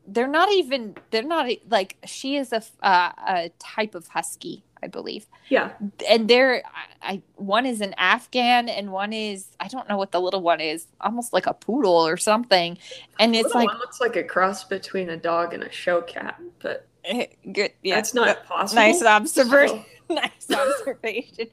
[0.07, 4.87] they're not even they're not like she is a uh, a type of husky I
[4.87, 5.27] believe.
[5.49, 5.73] Yeah.
[6.09, 6.63] And there,
[7.03, 10.41] I, I one is an Afghan and one is I don't know what the little
[10.41, 12.79] one is, almost like a poodle or something.
[13.19, 16.87] And it's like looks like a cross between a dog and a show cat, but
[17.05, 17.73] eh, good.
[17.83, 18.83] Yeah, that's not possible.
[18.83, 19.85] Nice observation.
[20.09, 20.15] So.
[20.15, 21.47] nice observation.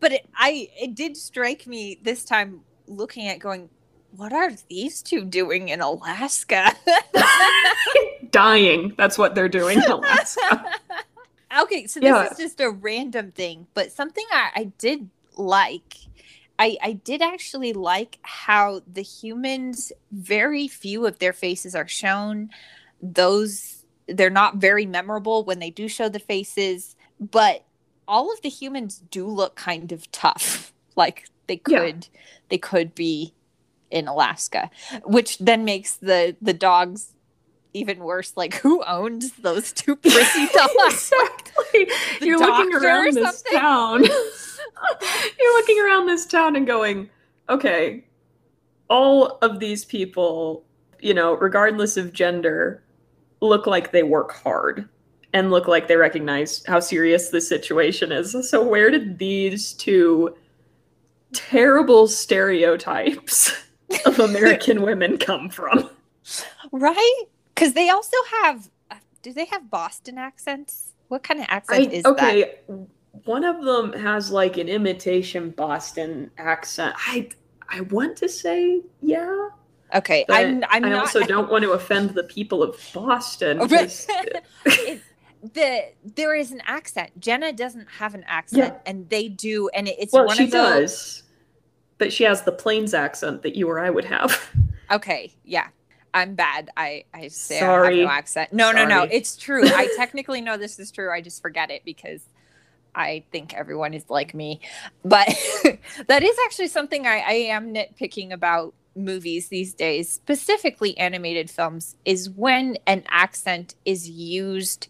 [0.00, 3.68] But it, I it did strike me this time looking at going.
[4.14, 6.76] What are these two doing in Alaska?
[8.30, 8.92] Dying.
[8.98, 10.70] That's what they're doing in Alaska.
[11.60, 12.30] Okay, so this yeah.
[12.30, 15.96] is just a random thing, but something I, I did like.
[16.58, 22.50] I, I did actually like how the humans, very few of their faces are shown.
[23.02, 27.64] Those, they're not very memorable when they do show the faces, but
[28.08, 30.72] all of the humans do look kind of tough.
[30.94, 32.20] Like they could, yeah.
[32.48, 33.34] they could be
[33.90, 34.70] in Alaska,
[35.04, 37.12] which then makes the the dogs
[37.74, 41.12] even worse, like who owns those two prissy dogs?
[41.12, 41.90] exactly.
[42.20, 44.02] The You're looking around this town.
[45.38, 47.10] You're looking around this town and going,
[47.50, 48.04] okay,
[48.88, 50.64] all of these people,
[51.00, 52.82] you know, regardless of gender,
[53.40, 54.88] look like they work hard
[55.34, 58.36] and look like they recognize how serious the situation is.
[58.48, 60.34] So where did these two
[61.32, 63.52] terrible stereotypes
[64.06, 65.90] of American women come from?
[66.70, 67.24] Right?
[67.54, 70.92] Because they also have, uh, do they have Boston accents?
[71.08, 72.72] What kind of accent I, is okay, that?
[72.72, 72.86] Okay,
[73.24, 76.94] one of them has like an imitation Boston accent.
[77.06, 77.28] I
[77.68, 79.48] I want to say yeah.
[79.94, 80.64] Okay, I'm.
[80.70, 83.58] I'm I not, also don't want to offend the people of Boston.
[83.70, 85.02] it,
[85.42, 87.18] the there is an accent.
[87.18, 88.80] Jenna doesn't have an accent, yeah.
[88.90, 90.80] and they do, and it's well, one she of those.
[90.80, 91.22] does,
[91.98, 94.40] but she has the Plains accent that you or I would have.
[94.90, 95.68] Okay, yeah,
[96.12, 96.68] I'm bad.
[96.76, 97.86] I I say Sorry.
[97.86, 98.52] I have no accent.
[98.52, 98.86] No, Sorry.
[98.86, 99.08] no, no.
[99.10, 99.62] It's true.
[99.64, 101.10] I technically know this is true.
[101.10, 102.20] I just forget it because
[102.94, 104.60] I think everyone is like me.
[105.02, 105.28] But
[106.08, 111.96] that is actually something I, I am nitpicking about movies these days, specifically animated films,
[112.04, 114.88] is when an accent is used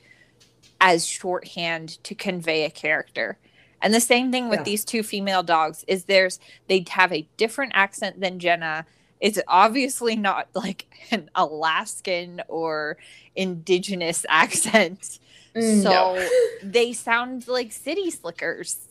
[0.83, 3.39] as shorthand to convey a character.
[3.81, 4.65] And the same thing with yeah.
[4.65, 8.85] these two female dogs is there's they have a different accent than Jenna
[9.23, 12.99] it's obviously not like an Alaskan or
[13.35, 15.21] indigenous accent.
[15.55, 16.29] Mm, so no.
[16.63, 18.89] they sound like city slickers.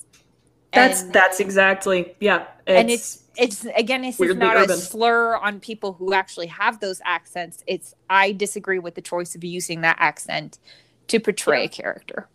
[0.72, 2.46] That's and, that's exactly yeah.
[2.66, 4.72] It's and it's it's again it's not urban.
[4.72, 7.62] a slur on people who actually have those accents.
[7.68, 10.60] It's I disagree with the choice of using that accent
[11.12, 11.66] to portray yeah.
[11.66, 12.28] a character.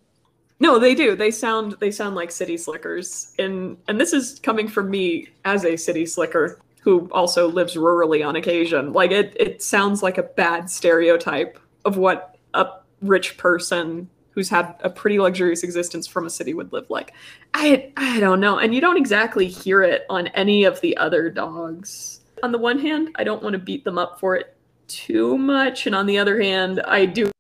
[0.59, 1.17] No, they do.
[1.17, 3.35] They sound they sound like city slickers.
[3.39, 8.27] And and this is coming from me as a city slicker who also lives rurally
[8.27, 8.93] on occasion.
[8.93, 12.67] Like it, it sounds like a bad stereotype of what a
[13.03, 17.13] rich person who's had a pretty luxurious existence from a city would live like.
[17.53, 18.59] I I don't know.
[18.59, 22.21] And you don't exactly hear it on any of the other dogs.
[22.43, 24.57] On the one hand, I don't want to beat them up for it
[24.89, 27.31] too much, and on the other hand, I do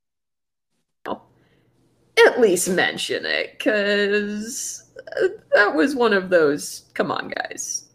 [2.25, 4.85] at least mention it cuz
[5.55, 7.87] that was one of those come on guys.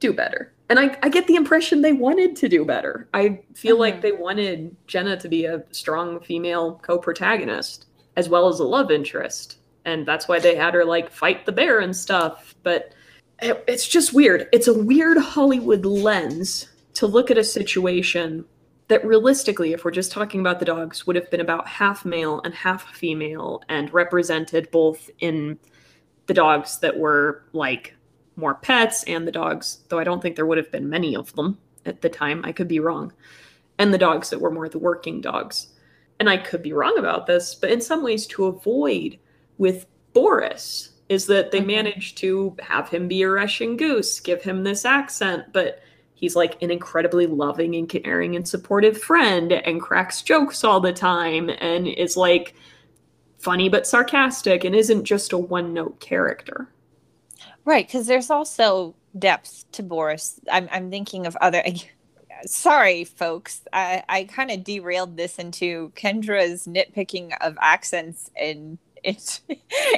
[0.00, 3.08] Do better and I, I get the impression they wanted to do better.
[3.14, 3.80] I feel mm-hmm.
[3.80, 7.86] like they wanted Jenna to be a strong female co-protagonist
[8.16, 11.52] as well as a love interest, and that's why they had her like fight the
[11.52, 12.54] bear and stuff.
[12.62, 12.92] But
[13.40, 14.48] it, it's just weird.
[14.52, 18.44] It's a weird Hollywood lens to look at a situation
[18.88, 22.40] that realistically, if we're just talking about the dogs, would have been about half male
[22.42, 25.58] and half female, and represented both in
[26.26, 27.94] the dogs that were like
[28.36, 31.34] more pets and the dogs, though I don't think there would have been many of
[31.34, 32.42] them at the time.
[32.44, 33.12] I could be wrong.
[33.78, 35.68] And the dogs that were more the working dogs.
[36.20, 39.18] And I could be wrong about this, but in some ways, to avoid
[39.56, 44.64] with Boris is that they managed to have him be a Russian goose, give him
[44.64, 45.80] this accent, but
[46.18, 50.92] he's like an incredibly loving and caring and supportive friend and cracks jokes all the
[50.92, 52.54] time and is like
[53.38, 56.68] funny but sarcastic and isn't just a one note character.
[57.64, 60.40] Right, because there's also depth to Boris.
[60.50, 61.62] I'm I'm thinking of other.
[62.46, 63.62] sorry, folks.
[63.72, 69.42] I, I kind of derailed this into Kendra's nitpicking of accents in it's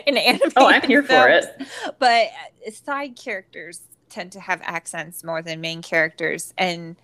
[0.07, 0.53] in anime.
[0.57, 1.45] Oh, I'm here for it.
[1.99, 2.27] But
[2.67, 3.81] uh, side characters
[4.11, 6.97] tend to have accents more than main characters, and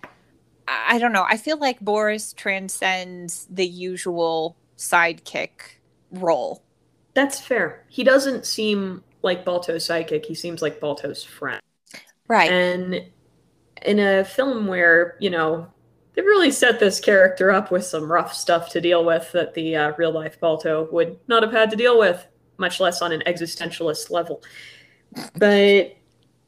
[0.67, 1.25] I, don't know.
[1.27, 5.49] I feel like Boris transcends the usual sidekick
[6.11, 6.63] role.
[7.13, 7.85] That's fair.
[7.89, 10.25] He doesn't seem like Balto's sidekick.
[10.25, 11.61] He seems like Balto's friend.
[12.27, 12.51] Right.
[12.51, 13.01] And
[13.85, 15.67] in a film where, you know,
[16.13, 19.75] they really set this character up with some rough stuff to deal with that the
[19.75, 22.25] uh, real life Balto would not have had to deal with,
[22.57, 24.43] much less on an existentialist level.
[25.35, 25.95] But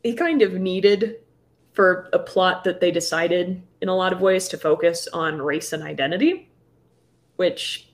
[0.04, 1.18] he kind of needed
[1.74, 5.72] for a plot that they decided in a lot of ways to focus on race
[5.72, 6.50] and identity,
[7.36, 7.92] which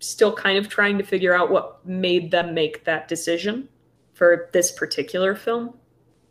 [0.00, 3.68] still kind of trying to figure out what made them make that decision
[4.14, 5.74] for this particular film.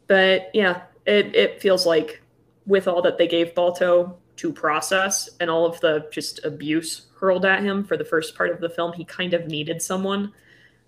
[0.08, 2.22] But yeah, it, it feels like
[2.66, 7.46] with all that they gave Balto to process and all of the just abuse hurled
[7.46, 10.32] at him for the first part of the film, he kind of needed someone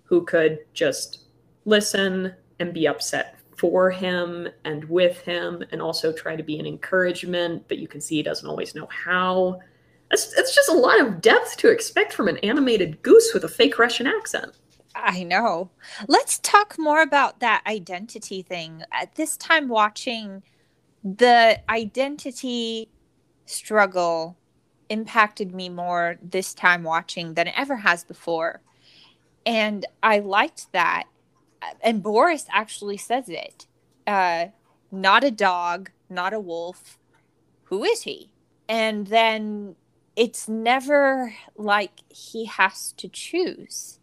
[0.04, 1.24] who could just
[1.64, 6.66] listen and be upset for him and with him and also try to be an
[6.66, 9.60] encouragement, but you can see he doesn't always know how.
[10.10, 13.78] It's just a lot of depth to expect from an animated goose with a fake
[13.78, 14.56] Russian accent.
[14.96, 15.70] I know.
[16.08, 18.82] Let's talk more about that identity thing.
[18.90, 20.42] At this time, watching
[21.04, 22.88] the identity
[23.46, 24.36] struggle
[24.88, 28.60] impacted me more this time watching than it ever has before.
[29.46, 31.04] And I liked that.
[31.80, 33.66] And Boris actually says it
[34.06, 34.46] uh,
[34.90, 36.98] not a dog, not a wolf.
[37.64, 38.32] Who is he?
[38.68, 39.76] And then
[40.16, 43.98] it's never like he has to choose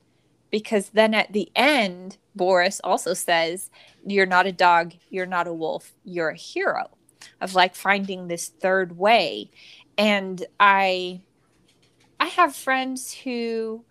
[0.50, 3.70] because then at the end, Boris also says,
[4.06, 6.90] You're not a dog, you're not a wolf, you're a hero
[7.42, 9.52] of like finding this third way.
[9.98, 11.22] And I
[12.20, 13.84] I have friends who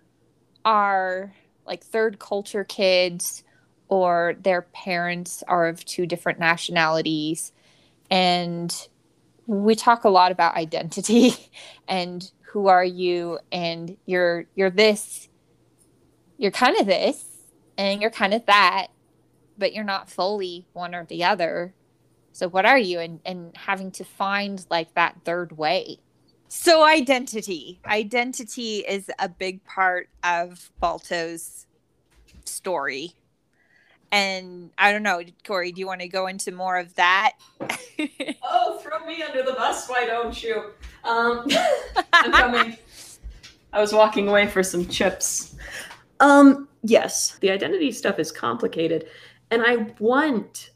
[0.65, 1.35] are
[1.67, 3.45] like third culture kids
[3.89, 7.53] or their parents are of two different nationalities
[8.11, 8.89] and
[9.47, 11.35] we talk a lot about identity
[11.89, 15.29] and who are you and you're you're this
[16.39, 17.25] you're kind of this
[17.77, 18.89] and you're kind of that,
[19.59, 21.75] but you're not fully one or the other.
[22.33, 23.01] So what are you?
[23.01, 25.99] And and having to find like that third way.
[26.49, 27.81] So identity.
[27.85, 31.67] Identity is a big part of Balto's
[32.45, 33.15] story.
[34.11, 37.33] And I don't know, Corrie, do you want to go into more of that?
[38.43, 40.71] oh, throw me under the bus, why don't you?
[41.05, 41.47] Um,
[42.13, 42.77] I'm coming.
[43.73, 45.57] I was walking away for some chips.
[46.21, 49.09] Um, yes, the identity stuff is complicated.
[49.51, 50.71] And I want,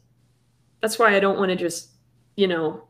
[0.81, 1.89] that's why I don't want to just,
[2.35, 2.83] you know,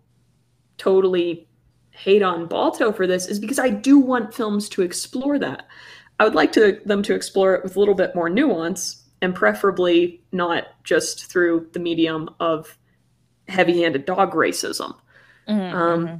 [0.78, 1.48] totally
[1.92, 5.68] hate on Balto for this, is because I do want films to explore that.
[6.20, 9.34] I would like to them to explore it with a little bit more nuance and
[9.34, 12.78] preferably not just through the medium of
[13.48, 14.96] heavy-handed dog racism.
[15.50, 15.76] Mm-hmm.
[15.76, 16.16] Um, mm-hmm.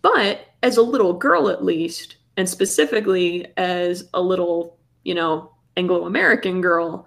[0.00, 6.06] but as a little girl, at least, and specifically as a little you know, Anglo
[6.06, 7.06] American girl,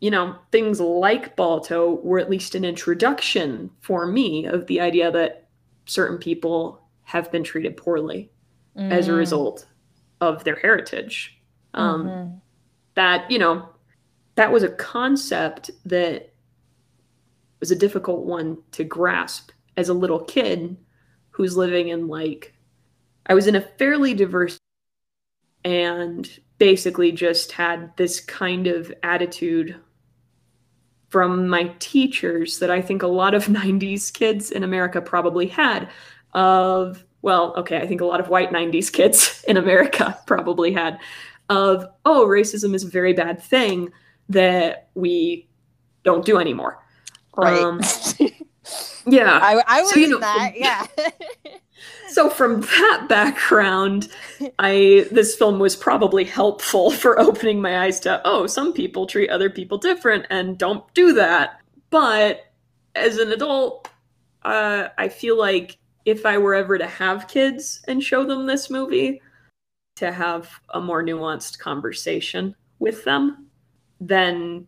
[0.00, 5.10] you know, things like Balto were at least an introduction for me of the idea
[5.10, 5.48] that
[5.86, 8.30] certain people have been treated poorly
[8.76, 8.90] mm.
[8.92, 9.16] as a mm.
[9.16, 9.66] result
[10.20, 11.40] of their heritage.
[11.74, 12.34] Um, mm-hmm.
[12.94, 13.68] That, you know,
[14.38, 16.32] that was a concept that
[17.58, 20.76] was a difficult one to grasp as a little kid
[21.30, 22.54] who's living in like,
[23.26, 24.56] I was in a fairly diverse
[25.64, 29.74] and basically just had this kind of attitude
[31.08, 35.88] from my teachers that I think a lot of 90s kids in America probably had
[36.32, 41.00] of well, okay, I think a lot of white 90s kids in America probably had
[41.48, 43.92] of oh, racism is a very bad thing
[44.28, 45.48] that we
[46.04, 46.82] don't do anymore.
[47.36, 47.60] Right.
[47.60, 47.80] Um,
[49.06, 49.38] yeah.
[49.42, 50.86] I, I was so, you know, that, yeah.
[52.08, 54.08] so from that background
[54.58, 59.30] i this film was probably helpful for opening my eyes to oh some people treat
[59.30, 61.60] other people different and don't do that
[61.90, 62.46] but
[62.94, 63.88] as an adult
[64.42, 68.70] uh, i feel like if i were ever to have kids and show them this
[68.70, 69.20] movie
[69.96, 73.47] to have a more nuanced conversation with them
[74.00, 74.66] then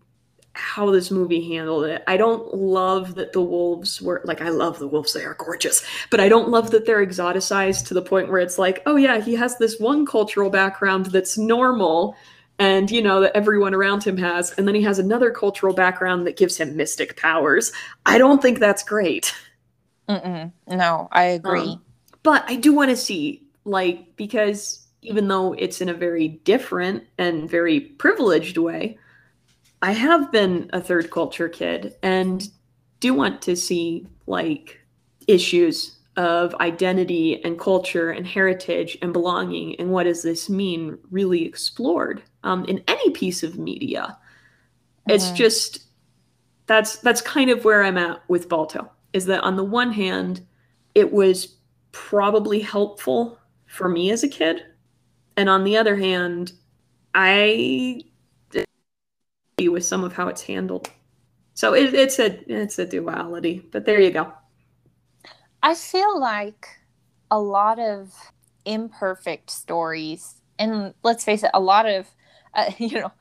[0.52, 2.02] how this movie handled it.
[2.06, 5.84] I don't love that the wolves were like I love the wolves, they are gorgeous,
[6.10, 9.20] but I don't love that they're exoticized to the point where it's like, oh yeah,
[9.20, 12.16] he has this one cultural background that's normal
[12.58, 16.26] and you know that everyone around him has and then he has another cultural background
[16.26, 17.72] that gives him mystic powers.
[18.04, 19.34] I don't think that's great.
[20.08, 20.52] Mm-mm.
[20.66, 21.60] No, I agree.
[21.60, 21.82] Um,
[22.22, 27.04] but I do want to see, like, because even though it's in a very different
[27.16, 28.98] and very privileged way,
[29.82, 32.48] I have been a third culture kid and
[33.00, 34.80] do want to see, like,
[35.26, 41.44] issues of identity and culture and heritage and belonging and what does this mean really
[41.44, 44.18] explored um, in any piece of media.
[45.08, 45.12] Mm-hmm.
[45.12, 45.84] It's just
[46.66, 48.90] that's that's kind of where I'm at with Balto.
[49.12, 50.46] Is that on the one hand,
[50.94, 51.56] it was
[51.92, 54.62] probably helpful for me as a kid,
[55.36, 56.52] and on the other hand,
[57.14, 58.02] I
[59.68, 60.90] with some of how it's handled.
[61.54, 64.32] So it, it's a it's a duality, but there you go.
[65.62, 66.68] I feel like
[67.30, 68.12] a lot of
[68.64, 72.08] imperfect stories, and let's face it, a lot of,
[72.54, 73.12] uh, you know,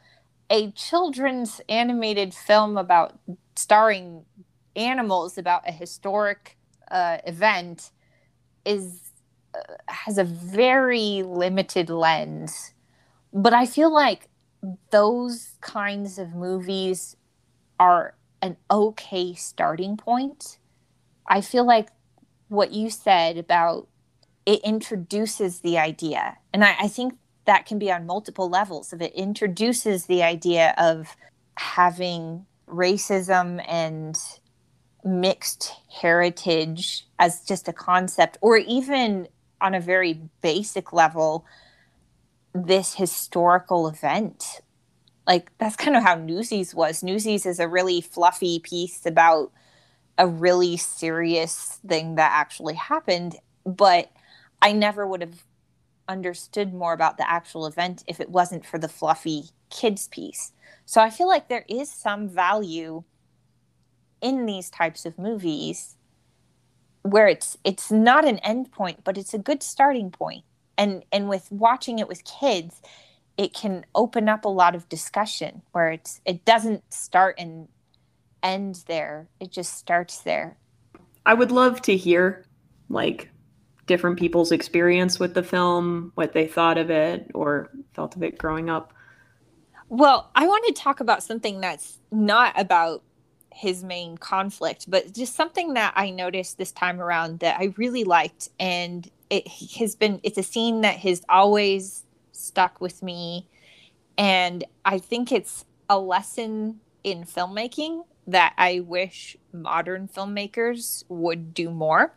[0.49, 3.19] a children's animated film about
[3.55, 4.25] starring
[4.75, 6.57] animals about a historic
[6.89, 7.91] uh, event
[8.65, 9.11] is
[9.53, 12.73] uh, has a very limited lens
[13.33, 14.28] but i feel like
[14.91, 17.15] those kinds of movies
[17.79, 20.57] are an okay starting point
[21.27, 21.89] i feel like
[22.49, 23.87] what you said about
[24.49, 26.37] it introduces the idea.
[26.53, 27.13] And I, I think
[27.45, 31.15] that can be on multiple levels of it introduces the idea of
[31.55, 34.17] having racism and
[35.03, 39.27] mixed heritage as just a concept or even
[39.61, 41.45] on a very basic level
[42.53, 44.61] this historical event
[45.27, 49.51] like that's kind of how newsies was newsies is a really fluffy piece about
[50.19, 54.11] a really serious thing that actually happened, but
[54.61, 55.45] I never would have
[56.09, 60.51] understood more about the actual event if it wasn't for the fluffy kids piece.
[60.85, 63.03] So I feel like there is some value
[64.21, 65.95] in these types of movies
[67.03, 70.43] where it's it's not an end point, but it's a good starting point.
[70.79, 72.81] And and with watching it with kids,
[73.37, 77.67] it can open up a lot of discussion where it's it doesn't start and
[78.41, 79.27] end there.
[79.39, 80.57] It just starts there.
[81.25, 82.45] I would love to hear
[82.89, 83.29] like
[83.85, 88.37] different people's experience with the film, what they thought of it or felt of it
[88.37, 88.93] growing up.
[89.89, 93.03] Well, I want to talk about something that's not about
[93.51, 98.03] his main conflict, but just something that I noticed this time around that I really
[98.03, 98.49] liked.
[98.59, 99.47] And it
[99.79, 103.47] has been, it's a scene that has always stuck with me.
[104.17, 111.69] And I think it's a lesson in filmmaking that I wish modern filmmakers would do
[111.69, 112.13] more.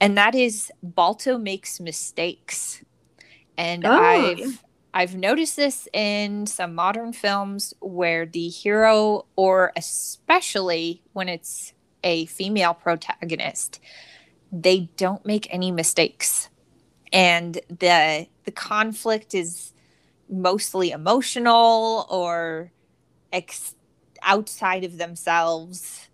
[0.00, 2.82] And that is Balto makes mistakes.
[3.56, 4.64] And oh, I've.
[4.92, 12.26] I've noticed this in some modern films where the hero or especially when it's a
[12.26, 13.80] female protagonist,
[14.52, 16.48] they don't make any mistakes.
[17.12, 19.72] And the the conflict is
[20.28, 22.70] mostly emotional or
[23.32, 23.74] ex-
[24.22, 26.08] outside of themselves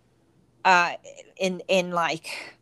[0.65, 0.93] uh
[1.39, 2.55] in in like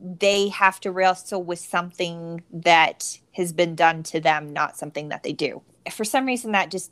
[0.00, 5.22] they have to wrestle with something that has been done to them not something that
[5.22, 6.90] they do for some reason that just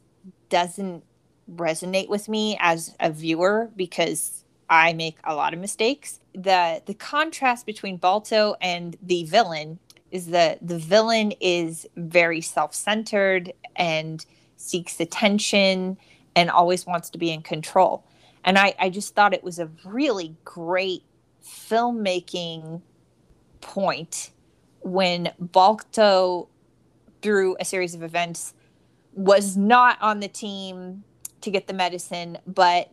[0.48, 1.02] doesn't
[1.50, 6.20] resonate with me as a viewer because I make a lot of mistakes.
[6.38, 9.80] The the contrast between Balto and the villain
[10.12, 14.24] is that the villain is very self-centered and
[14.56, 15.98] seeks attention
[16.36, 18.04] and always wants to be in control.
[18.44, 21.02] And I, I just thought it was a really great
[21.44, 22.82] filmmaking
[23.60, 24.30] point
[24.80, 26.48] when Balto,
[27.20, 28.54] through a series of events,
[29.12, 31.02] was not on the team
[31.40, 32.88] to get the medicine, but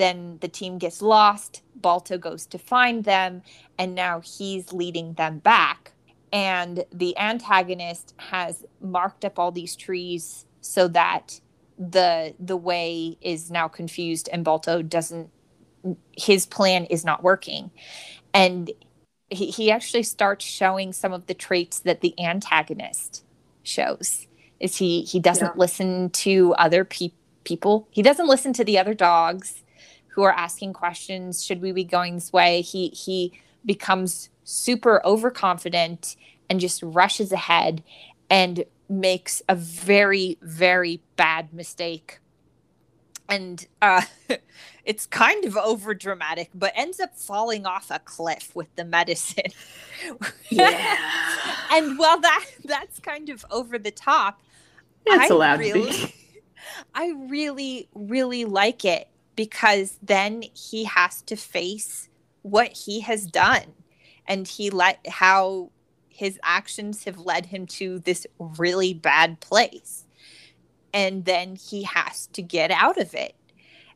[0.00, 1.62] then the team gets lost.
[1.74, 3.42] Balto goes to find them,
[3.78, 5.92] and now he's leading them back.
[6.32, 11.40] And the antagonist has marked up all these trees so that
[11.78, 15.30] the the way is now confused and Balto doesn't
[16.16, 17.70] his plan is not working.
[18.32, 18.70] And
[19.30, 23.24] he, he actually starts showing some of the traits that the antagonist
[23.62, 24.26] shows.
[24.60, 25.60] Is he he doesn't yeah.
[25.60, 27.12] listen to other pe-
[27.44, 27.88] people.
[27.90, 29.62] He doesn't listen to the other dogs
[30.10, 32.60] who are asking questions, should we be going this way?
[32.60, 33.32] He he
[33.64, 36.16] becomes super overconfident
[36.48, 37.82] and just rushes ahead
[38.28, 42.18] and makes a very very bad mistake.
[43.28, 44.02] And uh,
[44.84, 49.52] it's kind of over dramatic but ends up falling off a cliff with the medicine.
[50.48, 50.96] Yeah.
[51.70, 54.40] And while that that's kind of over the top
[55.06, 56.14] it's I allowed really,
[56.94, 59.08] i really really like it
[59.40, 62.10] because then he has to face
[62.42, 63.72] what he has done.
[64.28, 65.70] And he let how
[66.10, 70.04] his actions have led him to this really bad place.
[70.92, 73.34] And then he has to get out of it.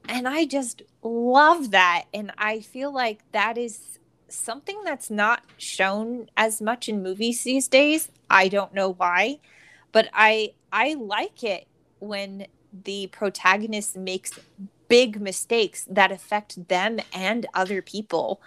[0.09, 2.05] And i just love that.
[2.15, 7.69] And i feel like that is something that's not shown as much in movies these
[7.69, 8.11] days.
[8.31, 9.41] I don't know why.
[9.93, 11.67] But i i like it
[11.99, 12.47] when
[12.85, 14.33] the protagonist makes
[14.95, 18.41] big mistakes that affect them and other people.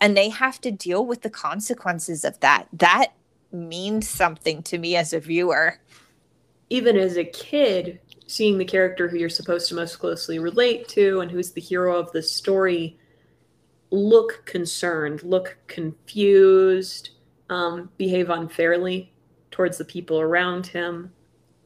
[0.00, 2.68] And they have to deal with the consequences of that.
[2.72, 3.14] That
[3.50, 5.80] means something to me as a viewer.
[6.70, 11.18] Even as a kid seeing the character who you're supposed to most closely relate to
[11.18, 12.96] and who's the hero of the story
[13.90, 17.10] look concerned look confused
[17.50, 19.12] um, behave unfairly
[19.50, 21.10] towards the people around him.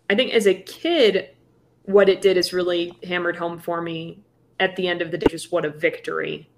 [0.09, 1.37] I think as a kid
[1.85, 4.21] what it did is really hammered home for me.
[4.61, 6.49] At the end of the day just what a victory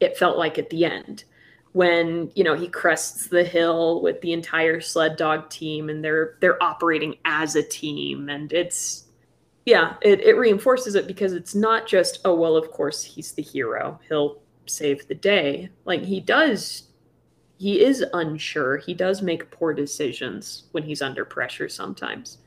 [0.00, 1.24] it felt like at the end.
[1.72, 6.36] When you know he crests the hill with the entire sled dog team and they're
[6.40, 8.28] they're operating as a team.
[8.28, 9.04] And it's
[9.64, 13.42] yeah it, it reinforces it because it's not just oh well of course he's the
[13.42, 14.00] hero.
[14.08, 15.70] He'll save the day.
[15.84, 16.84] Like he does
[17.58, 18.78] he is unsure.
[18.78, 22.38] He does make poor decisions when he's under pressure sometimes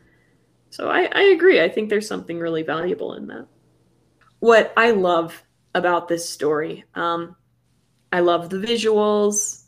[0.76, 1.64] so I, I agree.
[1.64, 3.48] I think there's something really valuable in that.
[4.40, 5.42] What I love
[5.74, 7.38] about this story, um,
[8.12, 9.64] I love the visuals.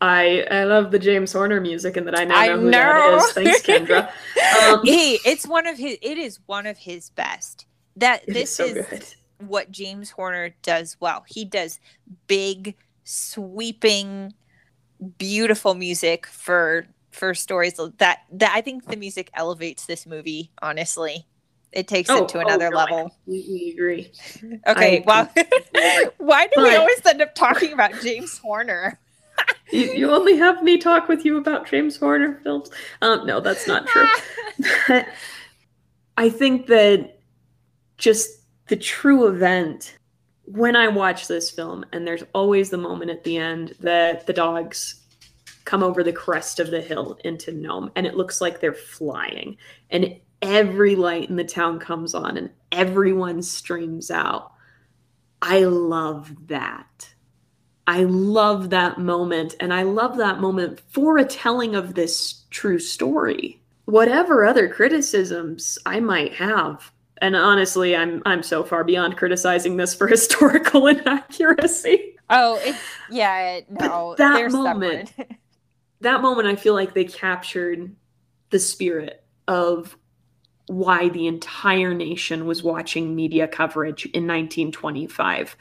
[0.00, 2.70] I I love the James Horner music, and that I now know, I who know.
[2.70, 3.32] that is.
[3.32, 4.10] Thanks, Kendra.
[4.68, 5.98] Um, hey, it's one of his.
[6.02, 7.66] It is one of his best.
[7.96, 11.24] That this is, so is what James Horner does well.
[11.26, 11.80] He does
[12.28, 14.34] big, sweeping,
[15.18, 16.86] beautiful music for
[17.18, 20.52] for stories that that I think the music elevates this movie.
[20.62, 21.26] Honestly,
[21.72, 23.16] it takes oh, it to another oh, no, level.
[23.26, 24.12] We agree.
[24.66, 25.30] Okay, well,
[26.18, 28.98] why do but, we always end up talking about James Horner?
[29.70, 32.70] you, you, only have me talk with you about James Horner films.
[33.02, 34.06] Um, no, that's not true.
[36.16, 37.20] I think that
[37.96, 39.96] just the true event
[40.44, 44.32] when I watch this film, and there's always the moment at the end that the
[44.32, 44.97] dogs
[45.68, 49.58] come over the crest of the hill into Nome, and it looks like they're flying.
[49.90, 54.52] And every light in the town comes on, and everyone streams out.
[55.42, 57.12] I love that.
[57.86, 62.78] I love that moment, and I love that moment for a telling of this true
[62.78, 63.60] story.
[63.84, 66.90] Whatever other criticisms I might have,
[67.20, 72.14] and honestly, I'm I'm so far beyond criticizing this for historical inaccuracy.
[72.30, 72.78] Oh, it's
[73.10, 74.14] yeah, no.
[74.16, 75.12] But that moment,
[76.00, 77.94] that moment I feel like they captured
[78.50, 79.96] the spirit of
[80.66, 85.56] why the entire nation was watching media coverage in 1925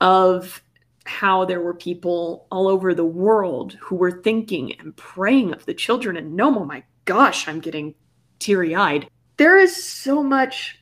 [0.00, 0.62] of
[1.06, 5.74] how there were people all over the world who were thinking and praying of the
[5.74, 7.94] children and no oh my gosh i'm getting
[8.38, 10.78] teary-eyed there is so much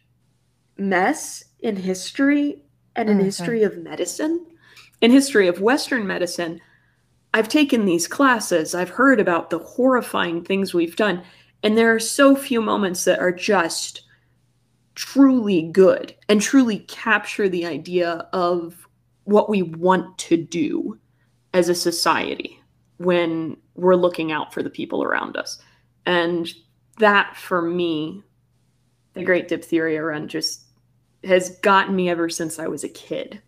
[0.76, 2.62] mess in history
[2.94, 3.24] and in mm-hmm.
[3.24, 4.46] history of medicine
[5.00, 6.60] in history of western medicine
[7.34, 11.22] I've taken these classes, I've heard about the horrifying things we've done,
[11.62, 14.02] and there are so few moments that are just
[14.94, 18.86] truly good and truly capture the idea of
[19.24, 20.98] what we want to do
[21.54, 22.60] as a society
[22.98, 25.58] when we're looking out for the people around us.
[26.04, 26.52] And
[26.98, 28.22] that for me,
[29.14, 30.64] the Great Diphtheria Run just
[31.24, 33.40] has gotten me ever since I was a kid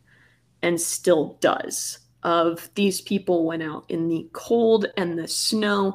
[0.62, 5.94] and still does of these people went out in the cold and the snow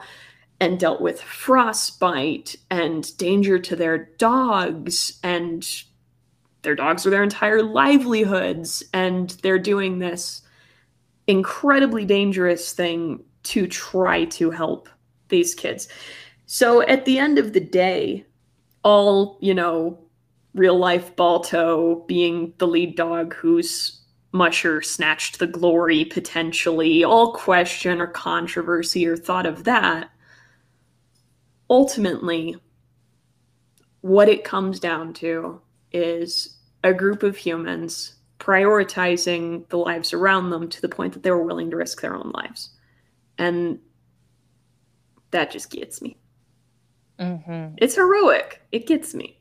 [0.60, 5.84] and dealt with frostbite and danger to their dogs and
[6.62, 10.42] their dogs are their entire livelihoods and they're doing this
[11.28, 14.90] incredibly dangerous thing to try to help
[15.30, 15.88] these kids.
[16.46, 18.26] So at the end of the day,
[18.84, 20.00] all, you know,
[20.56, 23.99] real life Balto being the lead dog who's
[24.32, 30.12] Musher snatched the glory potentially, all question or controversy or thought of that.
[31.70, 32.56] Ultimately,
[34.02, 35.62] what it comes down to
[35.92, 41.32] is a group of humans prioritizing the lives around them to the point that they
[41.32, 42.70] were willing to risk their own lives.
[43.38, 43.80] And
[45.32, 46.18] that just gets me.
[47.20, 47.76] Mm-hmm.
[47.78, 48.62] It's heroic.
[48.72, 49.40] It gets me.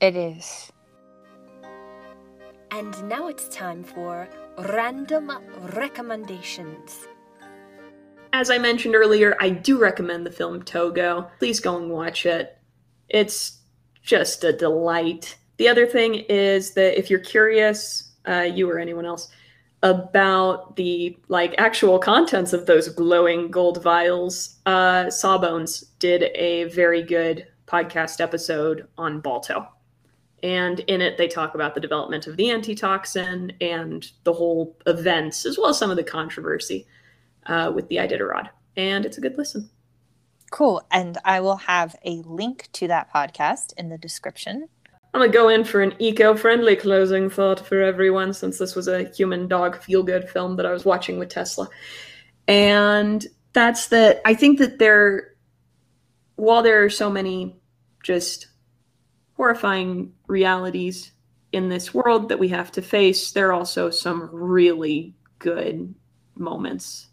[0.00, 0.72] It is.
[2.70, 5.32] And now it's time for random
[5.74, 7.06] recommendations.
[8.32, 11.30] As I mentioned earlier, I do recommend the film Togo.
[11.38, 12.58] Please go and watch it.
[13.08, 13.58] It's
[14.02, 15.36] just a delight.
[15.56, 19.28] The other thing is that if you're curious, uh, you or anyone else,
[19.82, 27.02] about the like actual contents of those glowing gold vials, uh, Sawbones did a very
[27.02, 29.68] good podcast episode on Balto.
[30.42, 35.44] And in it, they talk about the development of the antitoxin and the whole events,
[35.44, 36.86] as well as some of the controversy
[37.46, 38.48] uh, with the Iditarod.
[38.76, 39.70] And it's a good listen.
[40.50, 40.82] Cool.
[40.90, 44.68] And I will have a link to that podcast in the description.
[45.12, 48.76] I'm going to go in for an eco friendly closing thought for everyone, since this
[48.76, 51.68] was a human dog feel good film that I was watching with Tesla.
[52.46, 55.34] And that's that I think that there,
[56.36, 57.60] while there are so many
[58.02, 58.48] just
[59.38, 61.12] horrifying realities
[61.52, 65.94] in this world that we have to face, there are also some really good
[66.36, 67.06] moments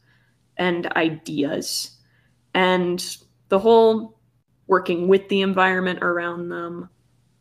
[0.58, 1.98] and ideas.
[2.54, 3.18] And
[3.50, 4.20] the whole
[4.68, 6.90] working with the environment around them,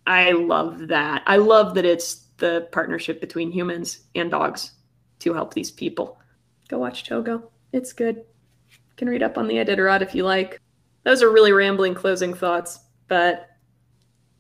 [0.07, 1.23] I love that.
[1.27, 4.73] I love that it's the partnership between humans and dogs
[5.21, 6.19] to help these people.
[6.69, 7.51] Go watch Togo.
[7.73, 8.17] It's good.
[8.17, 10.61] You can read up on the Iditarod if you like.
[11.05, 13.49] Those are really rambling closing thoughts, but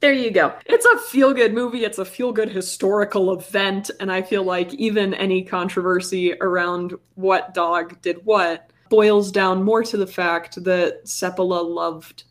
[0.05, 0.52] there you go.
[0.66, 1.82] It's a feel good movie.
[1.82, 3.90] It's a feel good historical event.
[4.00, 9.82] And I feel like even any controversy around what dog did what boils down more
[9.82, 12.24] to the fact that Seppala loved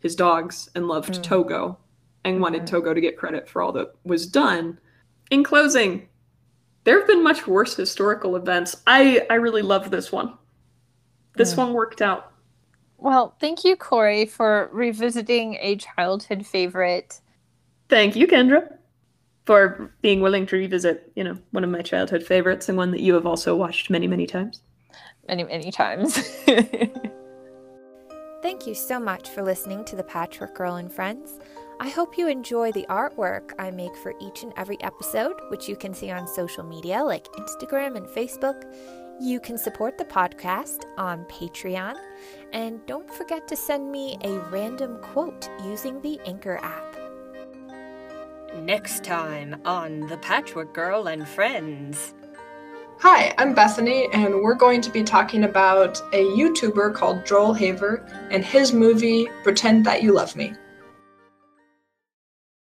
[0.00, 1.22] his dogs and loved mm.
[1.22, 1.78] Togo
[2.26, 2.66] and wanted.
[2.66, 4.78] Togo to get credit for all that was done.
[5.30, 6.06] In closing,
[6.84, 8.82] there have been much worse historical events.
[8.86, 10.34] I, I really love this one.
[11.36, 11.56] This mm.
[11.56, 12.33] one worked out.
[12.98, 17.20] Well, thank you, Corrie, for revisiting a childhood favorite.
[17.88, 18.76] Thank you, Kendra,
[19.44, 23.00] for being willing to revisit, you know, one of my childhood favorites and one that
[23.00, 24.62] you have also watched many, many times.
[25.28, 26.16] Many, many times.
[28.42, 31.38] Thank you so much for listening to The Patchwork Girl and Friends.
[31.80, 35.76] I hope you enjoy the artwork I make for each and every episode, which you
[35.76, 38.62] can see on social media like Instagram and Facebook.
[39.20, 41.94] You can support the podcast on Patreon.
[42.52, 46.96] And don't forget to send me a random quote using the Anchor app.
[48.56, 52.14] Next time on The Patchwork Girl and Friends.
[52.98, 58.04] Hi, I'm Bethany, and we're going to be talking about a YouTuber called Joel Haver
[58.30, 60.54] and his movie Pretend That You Love Me.